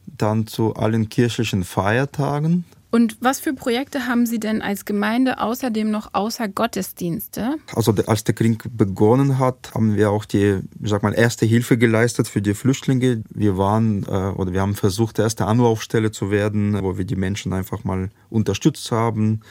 Dann 0.06 0.46
zu 0.46 0.76
allen 0.76 1.10
kirchlichen 1.10 1.64
Feiertagen. 1.64 2.64
Und 2.96 3.18
was 3.20 3.42
für 3.42 3.54
Projekte 3.54 4.08
haben 4.08 4.26
Sie 4.26 4.40
denn 4.40 4.62
als 4.62 4.86
Gemeinde 4.86 5.42
außerdem 5.42 5.92
noch 5.92 6.14
außer 6.14 6.48
Gottesdienste? 6.48 7.56
Also 7.76 7.94
als 8.08 8.24
der 8.24 8.34
Krieg 8.34 8.64
begonnen 8.72 9.38
hat, 9.38 9.74
haben 9.76 9.98
wir 9.98 10.12
auch 10.12 10.24
die, 10.24 10.62
sag 10.82 11.04
mal, 11.04 11.12
erste 11.12 11.46
Hilfe 11.46 11.78
geleistet 11.78 12.30
für 12.30 12.42
die 12.42 12.54
Flüchtlinge. 12.54 13.22
Wir 13.30 13.58
waren 13.58 14.04
äh, 14.04 14.32
oder 14.38 14.54
wir 14.54 14.62
haben 14.62 14.76
versucht, 14.76 15.20
erste 15.20 15.46
Anlaufstelle 15.46 16.12
zu 16.12 16.32
werden, 16.32 16.82
wo 16.82 16.98
wir 16.98 17.04
die 17.04 17.18
Menschen 17.18 17.52
einfach 17.52 17.84
mal 17.84 18.12
unterstützt 18.30 18.90
haben, 18.94 19.42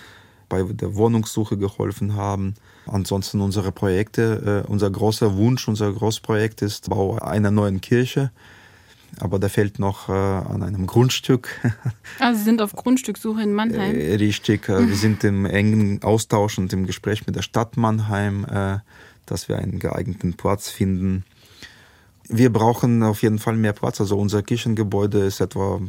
bei 0.49 0.63
der 0.63 0.95
Wohnungssuche 0.95 1.59
geholfen 1.59 2.17
haben. 2.17 2.55
Ansonsten 2.87 3.43
unsere 3.43 3.73
Projekte, 3.73 4.65
äh, 4.65 4.71
unser 4.71 4.89
großer 4.89 5.37
Wunsch, 5.37 5.69
unser 5.69 5.93
Großprojekt 5.93 6.63
ist 6.63 6.89
Bau 6.89 7.19
einer 7.19 7.51
neuen 7.51 7.83
Kirche 7.83 8.31
aber 9.21 9.39
da 9.39 9.49
fehlt 9.49 9.79
noch 9.79 10.09
äh, 10.09 10.13
an 10.13 10.63
einem 10.63 10.87
Grundstück. 10.87 11.49
Also 12.19 12.39
Sie 12.39 12.45
sind 12.45 12.63
auf 12.63 12.75
Grundstückssuche 12.75 13.43
in 13.43 13.53
Mannheim? 13.53 13.95
Äh, 13.95 14.15
richtig, 14.15 14.69
äh, 14.69 14.87
wir 14.87 14.97
sind 14.97 15.25
im 15.25 15.47
engen 15.47 16.03
Austausch 16.03 16.59
und 16.59 16.73
im 16.73 16.87
Gespräch 16.87 17.27
mit 17.27 17.37
der 17.37 17.43
Stadt 17.43 17.77
Mannheim, 17.77 18.45
äh, 18.45 18.79
dass 19.27 19.49
wir 19.49 19.59
einen 19.59 19.79
geeigneten 19.79 20.35
Platz 20.35 20.69
finden. 20.69 21.25
Wir 22.29 22.53
brauchen 22.53 23.03
auf 23.03 23.23
jeden 23.23 23.39
Fall 23.39 23.57
mehr 23.57 23.73
Platz. 23.73 24.01
Also 24.01 24.19
unser 24.19 24.43
Kirchengebäude 24.43 25.19
ist 25.21 25.41
etwa 25.41 25.81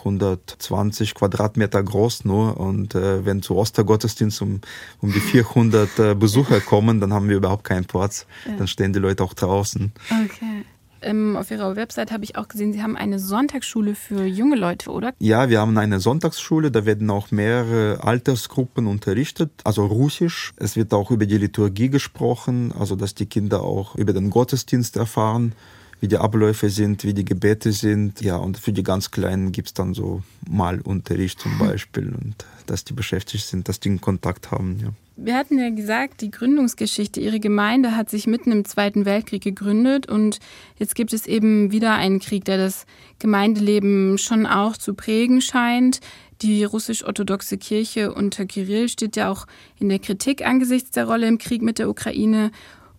120 0.00 1.14
Quadratmeter 1.14 1.82
groß 1.82 2.24
nur 2.24 2.58
und 2.58 2.94
äh, 2.94 3.24
wenn 3.24 3.42
zu 3.42 3.56
Ostergottesdienst 3.56 4.40
um, 4.42 4.60
um 5.00 5.12
die 5.12 5.20
400 5.20 5.98
äh, 5.98 6.14
Besucher 6.14 6.60
kommen, 6.60 7.00
dann 7.00 7.12
haben 7.12 7.28
wir 7.28 7.36
überhaupt 7.36 7.64
keinen 7.64 7.84
Platz. 7.84 8.26
Ja. 8.46 8.56
Dann 8.56 8.66
stehen 8.66 8.92
die 8.92 8.98
Leute 8.98 9.22
auch 9.22 9.34
draußen. 9.34 9.92
Okay. 10.24 10.64
Ähm, 11.02 11.36
auf 11.36 11.50
Ihrer 11.50 11.76
Website 11.76 12.12
habe 12.12 12.24
ich 12.24 12.36
auch 12.36 12.48
gesehen, 12.48 12.72
Sie 12.72 12.82
haben 12.82 12.96
eine 12.96 13.18
Sonntagsschule 13.18 13.94
für 13.94 14.24
junge 14.24 14.56
Leute, 14.56 14.90
oder? 14.90 15.12
Ja, 15.18 15.48
wir 15.48 15.60
haben 15.60 15.76
eine 15.78 16.00
Sonntagsschule, 16.00 16.70
da 16.70 16.84
werden 16.84 17.10
auch 17.10 17.30
mehrere 17.30 18.02
Altersgruppen 18.02 18.86
unterrichtet, 18.86 19.50
also 19.64 19.86
Russisch. 19.86 20.52
Es 20.56 20.76
wird 20.76 20.92
auch 20.92 21.10
über 21.10 21.26
die 21.26 21.38
Liturgie 21.38 21.90
gesprochen, 21.90 22.72
also 22.78 22.96
dass 22.96 23.14
die 23.14 23.26
Kinder 23.26 23.62
auch 23.62 23.94
über 23.96 24.12
den 24.12 24.30
Gottesdienst 24.30 24.96
erfahren 24.96 25.54
wie 26.00 26.08
die 26.08 26.16
Abläufe 26.16 26.70
sind, 26.70 27.04
wie 27.04 27.14
die 27.14 27.24
Gebete 27.24 27.72
sind. 27.72 28.20
Ja, 28.22 28.36
und 28.36 28.58
für 28.58 28.72
die 28.72 28.82
ganz 28.82 29.10
Kleinen 29.10 29.52
gibt 29.52 29.68
es 29.68 29.74
dann 29.74 29.94
so 29.94 30.22
Malunterricht 30.48 31.38
zum 31.38 31.58
Beispiel 31.58 32.14
und 32.14 32.44
dass 32.66 32.84
die 32.84 32.94
beschäftigt 32.94 33.46
sind, 33.46 33.68
dass 33.68 33.80
die 33.80 33.90
einen 33.90 34.00
Kontakt 34.00 34.50
haben. 34.50 34.78
Ja. 34.80 34.88
Wir 35.22 35.36
hatten 35.36 35.58
ja 35.58 35.68
gesagt, 35.68 36.22
die 36.22 36.30
Gründungsgeschichte, 36.30 37.20
Ihre 37.20 37.40
Gemeinde 37.40 37.94
hat 37.94 38.08
sich 38.08 38.26
mitten 38.26 38.52
im 38.52 38.64
Zweiten 38.64 39.04
Weltkrieg 39.04 39.42
gegründet 39.42 40.08
und 40.08 40.38
jetzt 40.78 40.94
gibt 40.94 41.12
es 41.12 41.26
eben 41.26 41.72
wieder 41.72 41.94
einen 41.94 42.20
Krieg, 42.20 42.46
der 42.46 42.56
das 42.56 42.86
Gemeindeleben 43.18 44.16
schon 44.16 44.46
auch 44.46 44.78
zu 44.78 44.94
prägen 44.94 45.42
scheint. 45.42 46.00
Die 46.40 46.64
russisch-orthodoxe 46.64 47.58
Kirche 47.58 48.14
unter 48.14 48.46
Kirill 48.46 48.88
steht 48.88 49.14
ja 49.16 49.30
auch 49.30 49.46
in 49.78 49.90
der 49.90 49.98
Kritik 49.98 50.46
angesichts 50.46 50.92
der 50.92 51.04
Rolle 51.04 51.28
im 51.28 51.36
Krieg 51.36 51.60
mit 51.60 51.78
der 51.78 51.90
Ukraine 51.90 52.50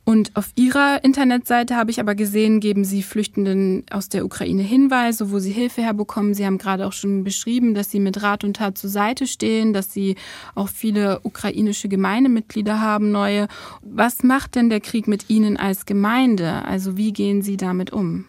und 0.04 0.36
auf 0.36 0.50
Ihrer 0.56 1.04
Internetseite 1.04 1.76
habe 1.76 1.92
ich 1.92 2.00
aber 2.00 2.16
gesehen, 2.16 2.60
geben 2.60 2.84
Sie 2.84 3.04
Flüchtenden 3.04 3.84
aus 3.92 4.10
der 4.10 4.26
Ukraine 4.26 4.64
Hinweise, 4.64 5.32
wo 5.32 5.38
sie 5.38 5.52
Hilfe 5.52 5.84
herbekommen. 5.84 6.34
Sie 6.34 6.46
haben 6.46 6.58
gerade 6.58 6.88
auch 6.88 6.94
schon 6.94 7.24
beschrieben, 7.24 7.76
dass 7.76 7.92
Sie 7.92 8.00
mit 8.00 8.22
Rat 8.24 8.44
und 8.44 8.58
Tat 8.58 8.78
zur 8.78 8.90
Seite 8.90 9.28
stehen, 9.28 9.74
dass 9.74 9.94
Sie 9.94 10.16
auch 10.56 10.70
viele 10.70 11.20
ukrainische 11.22 11.88
Gemeindemitglieder 11.88 12.82
haben, 12.82 13.12
neue. 13.12 13.48
Was 13.84 14.24
macht 14.24 14.56
denn 14.56 14.70
der 14.72 14.80
Krieg 14.80 15.08
mit 15.08 15.30
Ihnen 15.30 15.56
als 15.56 15.86
Gemeinde? 15.86 16.66
Also 16.66 16.98
wie 16.98 17.14
gehen 17.14 17.44
Sie 17.44 17.58
damit 17.58 17.94
um? 17.94 18.26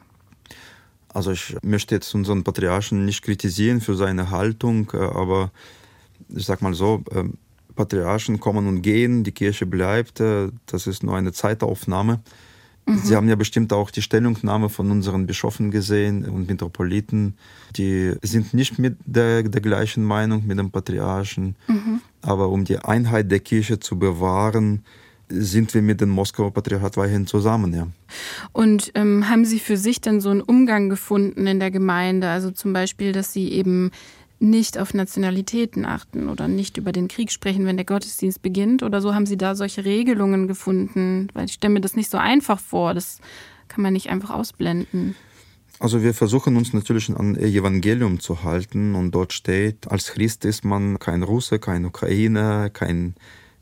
Also 1.14 1.30
ich 1.32 1.56
möchte 1.62 1.94
jetzt 1.94 2.14
unseren 2.14 2.44
Patriarchen 2.44 3.04
nicht 3.06 3.22
kritisieren 3.22 3.80
für 3.80 3.96
seine 3.96 4.30
Haltung, 4.30 4.90
äh, 4.92 4.98
aber 4.98 5.50
ich 6.28 6.44
sag 6.44 6.60
mal 6.60 6.74
so, 6.74 7.02
ähm, 7.12 7.34
Patriarchen 7.74 8.40
kommen 8.40 8.66
und 8.66 8.82
gehen, 8.82 9.24
die 9.24 9.32
Kirche 9.32 9.66
bleibt, 9.66 10.20
äh, 10.20 10.48
das 10.66 10.86
ist 10.86 11.02
nur 11.02 11.16
eine 11.16 11.32
Zeitaufnahme. 11.32 12.20
Mhm. 12.86 12.98
Sie 12.98 13.16
haben 13.16 13.28
ja 13.28 13.36
bestimmt 13.36 13.72
auch 13.72 13.90
die 13.90 14.02
Stellungnahme 14.02 14.68
von 14.68 14.90
unseren 14.90 15.26
Bischöfen 15.26 15.70
gesehen 15.70 16.24
und 16.28 16.48
Metropoliten. 16.48 17.36
Die 17.76 18.12
sind 18.22 18.54
nicht 18.54 18.78
mit 18.78 18.96
der, 19.04 19.44
der 19.44 19.60
gleichen 19.60 20.04
Meinung 20.04 20.46
mit 20.46 20.58
dem 20.58 20.70
Patriarchen. 20.70 21.56
Mhm. 21.68 22.00
Aber 22.22 22.48
um 22.48 22.64
die 22.64 22.78
Einheit 22.78 23.30
der 23.30 23.40
Kirche 23.40 23.78
zu 23.78 23.98
bewahren, 23.98 24.84
sind 25.28 25.72
wir 25.72 25.82
mit 25.82 26.00
dem 26.00 26.10
Moskauer 26.10 26.52
Patriarchat 26.52 26.96
weiterhin 26.96 27.26
zusammen, 27.26 27.72
ja. 27.72 27.86
Und 28.52 28.92
ähm, 28.94 29.28
haben 29.30 29.44
Sie 29.44 29.58
für 29.58 29.76
sich 29.76 30.00
denn 30.00 30.20
so 30.20 30.28
einen 30.28 30.42
Umgang 30.42 30.90
gefunden 30.90 31.46
in 31.46 31.58
der 31.58 31.70
Gemeinde? 31.70 32.28
Also 32.28 32.50
zum 32.50 32.72
Beispiel, 32.72 33.12
dass 33.12 33.32
Sie 33.32 33.50
eben 33.52 33.92
nicht 34.42 34.76
auf 34.76 34.92
Nationalitäten 34.92 35.86
achten 35.86 36.28
oder 36.28 36.48
nicht 36.48 36.76
über 36.76 36.92
den 36.92 37.08
Krieg 37.08 37.30
sprechen, 37.30 37.64
wenn 37.64 37.76
der 37.76 37.86
Gottesdienst 37.86 38.42
beginnt 38.42 38.82
oder 38.82 39.00
so? 39.00 39.14
Haben 39.14 39.26
Sie 39.26 39.36
da 39.36 39.54
solche 39.54 39.84
Regelungen 39.84 40.48
gefunden? 40.48 41.28
Weil 41.32 41.46
ich 41.46 41.54
stelle 41.54 41.74
mir 41.74 41.80
das 41.80 41.96
nicht 41.96 42.10
so 42.10 42.18
einfach 42.18 42.58
vor. 42.58 42.92
Das 42.92 43.20
kann 43.68 43.82
man 43.82 43.92
nicht 43.92 44.10
einfach 44.10 44.30
ausblenden. 44.30 45.14
Also 45.78 46.02
wir 46.02 46.12
versuchen 46.12 46.56
uns 46.56 46.72
natürlich 46.72 47.08
an 47.10 47.36
Evangelium 47.36 48.20
zu 48.20 48.42
halten 48.42 48.94
und 48.94 49.12
dort 49.12 49.32
steht, 49.32 49.90
als 49.90 50.12
Christ 50.12 50.44
ist 50.44 50.64
man 50.64 50.98
kein 50.98 51.22
Russe, 51.22 51.58
kein 51.58 51.84
Ukrainer, 51.84 52.68
kein 52.70 53.14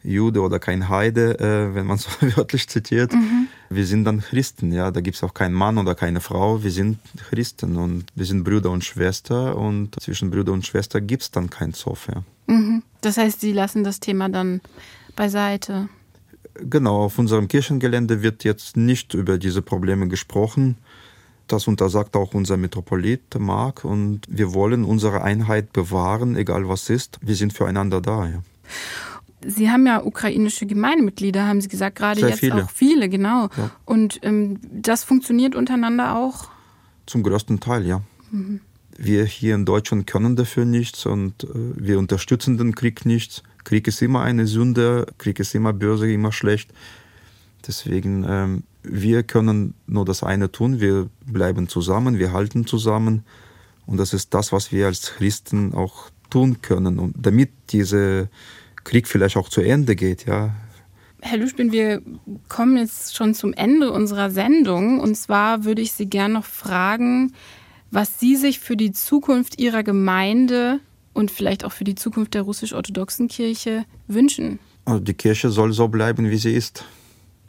Jude 0.03 0.41
oder 0.41 0.59
kein 0.59 0.89
Heide, 0.89 1.39
äh, 1.39 1.75
wenn 1.75 1.87
man 1.87 1.99
so 1.99 2.09
wörtlich 2.37 2.69
zitiert. 2.69 3.13
Mhm. 3.13 3.49
Wir 3.73 3.87
sind 3.87 4.05
dann 4.05 4.21
Christen, 4.21 4.73
ja. 4.73 4.91
Da 4.91 5.01
gibt's 5.01 5.23
auch 5.23 5.33
keinen 5.33 5.55
Mann 5.55 5.79
oder 5.79 5.95
keine 5.95 6.21
Frau. 6.21 6.65
Wir 6.65 6.73
sind 6.73 6.99
Christen 7.31 7.77
und 7.77 8.05
wir 8.17 8.27
sind 8.27 8.43
Brüder 8.43 8.71
und 8.71 8.85
Schwester 8.85 9.57
und 9.57 9.95
zwischen 10.01 10.31
Brüder 10.31 10.53
und 10.53 10.67
Schwester 10.67 11.01
gibt's 11.01 11.31
dann 11.31 11.51
kein 11.51 11.73
Zoff, 11.73 12.09
ja. 12.13 12.25
Mhm. 12.53 12.83
Das 13.01 13.17
heißt, 13.17 13.41
Sie 13.41 13.53
lassen 13.53 13.85
das 13.85 14.01
Thema 14.01 14.29
dann 14.29 14.61
beiseite. 15.15 15.89
Genau, 16.55 17.05
auf 17.05 17.19
unserem 17.19 17.47
Kirchengelände 17.47 18.23
wird 18.23 18.43
jetzt 18.43 18.77
nicht 18.77 19.15
über 19.15 19.39
diese 19.39 19.63
Probleme 19.63 20.09
gesprochen. 20.09 20.77
Das 21.47 21.69
untersagt 21.69 22.17
auch 22.17 22.35
unser 22.35 22.57
Metropolit 22.57 23.39
Mark 23.39 23.85
und 23.85 24.23
wir 24.29 24.53
wollen 24.53 24.85
unsere 24.85 25.23
Einheit 25.23 25.73
bewahren, 25.73 26.37
egal 26.37 26.69
was 26.69 26.91
ist. 26.91 27.19
Wir 27.23 27.37
sind 27.37 27.53
füreinander 27.53 28.01
da. 28.01 28.27
Ja. 28.27 28.43
Sie 29.47 29.71
haben 29.71 29.87
ja 29.87 30.03
ukrainische 30.03 30.67
Gemeindemitglieder, 30.67 31.47
haben 31.47 31.61
Sie 31.61 31.69
gesagt, 31.69 31.97
gerade 31.97 32.21
Sehr 32.21 32.31
jetzt 32.31 32.41
viele. 32.41 32.65
auch 32.65 32.71
viele, 32.71 33.09
genau. 33.09 33.49
Ja. 33.57 33.71
Und 33.85 34.21
ähm, 34.23 34.59
das 34.63 35.05
funktioniert 35.05 35.55
untereinander 35.55 36.17
auch? 36.17 36.49
Zum 37.07 37.23
größten 37.23 37.61
Teil, 37.61 37.87
ja. 37.87 38.03
Mhm. 38.31 38.61
Wir 38.97 39.25
hier 39.25 39.55
in 39.55 39.65
Deutschland 39.65 40.07
können 40.07 40.37
dafür 40.37 40.67
nichts 40.67 41.07
und 41.07 41.45
äh, 41.45 41.49
wir 41.77 41.99
unterstützen 41.99 42.59
den 42.59 42.75
Krieg 42.75 43.07
nicht. 43.07 43.43
Krieg 43.65 43.87
ist 43.89 44.03
immer 44.03 44.23
eine 44.23 44.47
Sünde, 44.47 45.07
Krieg 45.19 45.41
ist 45.41 45.55
immer 45.55 45.73
böse, 45.73 46.11
immer 46.11 46.33
schlecht. 46.33 46.71
Deswegen, 47.67 48.25
ähm, 48.29 48.63
wir 48.83 49.23
können 49.23 49.75
nur 49.87 50.05
das 50.05 50.23
eine 50.23 50.51
tun, 50.53 50.81
wir 50.81 51.09
bleiben 51.27 51.69
zusammen, 51.69 52.19
wir 52.19 52.33
halten 52.33 52.67
zusammen. 52.67 53.25
Und 53.87 53.97
das 53.97 54.13
ist 54.13 54.35
das, 54.35 54.53
was 54.53 54.73
wir 54.73 54.87
als 54.87 55.13
Christen 55.17 55.75
auch 55.75 56.11
tun 56.31 56.63
können. 56.63 56.99
Und 56.99 57.15
damit 57.19 57.51
dieser 57.71 58.29
Krieg 58.85 59.09
vielleicht 59.09 59.37
auch 59.37 59.49
zu 59.49 59.61
Ende 59.61 59.97
geht, 59.97 60.27
ja. 60.27 60.55
Herr 61.23 61.39
Lüschbin, 61.39 61.71
wir 61.71 62.01
kommen 62.49 62.79
jetzt 62.79 63.15
schon 63.15 63.35
zum 63.35 63.53
Ende 63.53 63.93
unserer 63.93 64.31
Sendung. 64.31 65.01
Und 65.01 65.17
zwar 65.17 65.65
würde 65.65 65.83
ich 65.83 65.93
Sie 65.93 66.07
gerne 66.07 66.35
noch 66.35 66.47
fragen, 66.47 67.33
was 67.91 68.19
Sie 68.19 68.37
sich 68.37 68.59
für 68.59 68.77
die 68.77 68.93
Zukunft 68.93 69.61
Ihrer 69.61 69.83
Gemeinde 69.83 70.81
und 71.13 71.31
vielleicht 71.31 71.65
auch 71.65 71.73
für 71.73 71.85
die 71.85 71.95
Zukunft 71.95 72.35
der 72.35 72.43
russisch-orthodoxen 72.43 73.29
Kirche 73.29 73.85
wünschen. 74.07 74.59
Also 74.85 75.01
die 75.01 75.15
Kirche 75.15 75.51
soll 75.51 75.73
so 75.73 75.89
bleiben, 75.89 76.31
wie 76.31 76.39
sie 76.39 76.55
ist. 76.55 76.85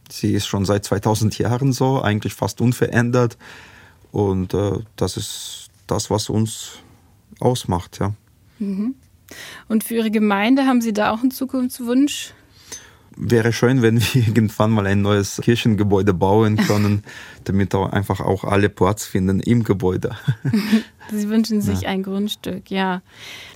Sie 0.09 0.33
ist 0.33 0.45
schon 0.45 0.65
seit 0.65 0.83
2000 0.83 1.37
Jahren 1.37 1.71
so, 1.71 2.01
eigentlich 2.01 2.33
fast 2.33 2.59
unverändert. 2.59 3.37
Und 4.11 4.53
äh, 4.53 4.79
das 4.97 5.15
ist 5.15 5.69
das, 5.87 6.09
was 6.09 6.29
uns 6.29 6.79
ausmacht, 7.39 7.99
ja. 7.99 8.13
Mhm. 8.59 8.95
Und 9.67 9.83
für 9.83 9.95
Ihre 9.95 10.11
Gemeinde 10.11 10.65
haben 10.65 10.81
Sie 10.81 10.93
da 10.93 11.11
auch 11.11 11.21
einen 11.21 11.31
Zukunftswunsch? 11.31 12.33
Wäre 13.17 13.51
schön, 13.51 13.81
wenn 13.81 13.99
wir 13.99 14.15
irgendwann 14.27 14.71
mal 14.71 14.87
ein 14.87 15.01
neues 15.01 15.41
Kirchengebäude 15.43 16.13
bauen 16.13 16.57
können, 16.57 17.03
damit 17.43 17.75
auch 17.75 17.91
einfach 17.91 18.21
auch 18.21 18.43
alle 18.43 18.69
Platz 18.69 19.05
finden 19.05 19.39
im 19.39 19.63
Gebäude. 19.63 20.15
Sie 21.11 21.29
wünschen 21.29 21.61
sich 21.61 21.81
ja. 21.81 21.89
ein 21.89 22.03
Grundstück, 22.03 22.71
ja. 22.71 23.01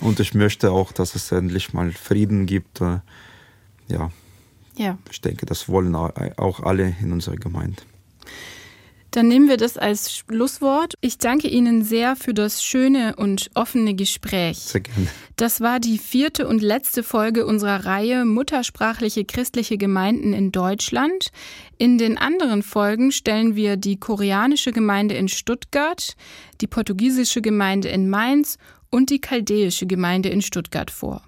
Und 0.00 0.20
ich 0.20 0.34
möchte 0.34 0.70
auch, 0.72 0.92
dass 0.92 1.14
es 1.14 1.32
endlich 1.32 1.72
mal 1.72 1.90
Frieden 1.92 2.46
gibt. 2.46 2.80
äh, 2.80 2.98
Ja. 3.88 4.10
Ja. 4.76 4.98
Ich 5.10 5.22
denke, 5.22 5.46
das 5.46 5.70
wollen 5.70 5.94
auch 5.94 6.60
alle 6.60 6.94
in 7.00 7.12
unserer 7.12 7.36
Gemeinde. 7.36 7.80
Dann 9.10 9.28
nehmen 9.28 9.48
wir 9.48 9.56
das 9.56 9.78
als 9.78 10.14
Schlusswort. 10.14 10.94
Ich 11.00 11.18
danke 11.18 11.48
Ihnen 11.48 11.82
sehr 11.82 12.16
für 12.16 12.34
das 12.34 12.62
schöne 12.62 13.16
und 13.16 13.50
offene 13.54 13.94
Gespräch. 13.94 14.58
Sehr 14.58 14.80
gerne. 14.80 15.08
Das 15.36 15.60
war 15.60 15.80
die 15.80 15.98
vierte 15.98 16.48
und 16.48 16.62
letzte 16.62 17.02
Folge 17.02 17.46
unserer 17.46 17.84
Reihe 17.84 18.24
Muttersprachliche 18.24 19.24
christliche 19.24 19.78
Gemeinden 19.78 20.32
in 20.32 20.52
Deutschland. 20.52 21.28
In 21.78 21.98
den 21.98 22.18
anderen 22.18 22.62
Folgen 22.62 23.12
stellen 23.12 23.56
wir 23.56 23.76
die 23.76 23.98
koreanische 23.98 24.72
Gemeinde 24.72 25.14
in 25.14 25.28
Stuttgart, 25.28 26.14
die 26.60 26.66
portugiesische 26.66 27.42
Gemeinde 27.42 27.88
in 27.88 28.08
Mainz 28.08 28.58
und 28.90 29.10
die 29.10 29.20
chaldäische 29.20 29.86
Gemeinde 29.86 30.28
in 30.28 30.42
Stuttgart 30.42 30.90
vor. 30.90 31.22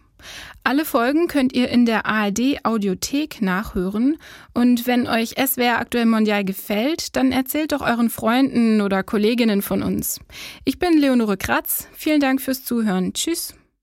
Alle 0.65 0.85
Folgen 0.85 1.29
könnt 1.29 1.53
ihr 1.53 1.69
in 1.69 1.87
der 1.87 2.07
ARD 2.07 2.65
Audiothek 2.65 3.41
nachhören. 3.41 4.19
Und 4.55 4.87
wenn 4.87 5.07
euch 5.07 5.35
SWR 5.39 5.79
aktuell 5.79 6.07
Mondial 6.07 6.45
gefällt, 6.45 7.17
dann 7.17 7.33
erzählt 7.33 7.73
doch 7.73 7.81
euren 7.81 8.11
Freunden 8.11 8.81
oder 8.81 9.03
Kolleginnen 9.03 9.63
von 9.63 9.83
uns. 9.83 10.21
Ich 10.65 10.79
bin 10.79 10.99
Leonore 10.99 11.37
Kratz. 11.37 11.89
Vielen 11.93 12.21
Dank 12.21 12.41
fürs 12.41 12.65
Zuhören. 12.65 13.13
Tschüss. 13.13 13.58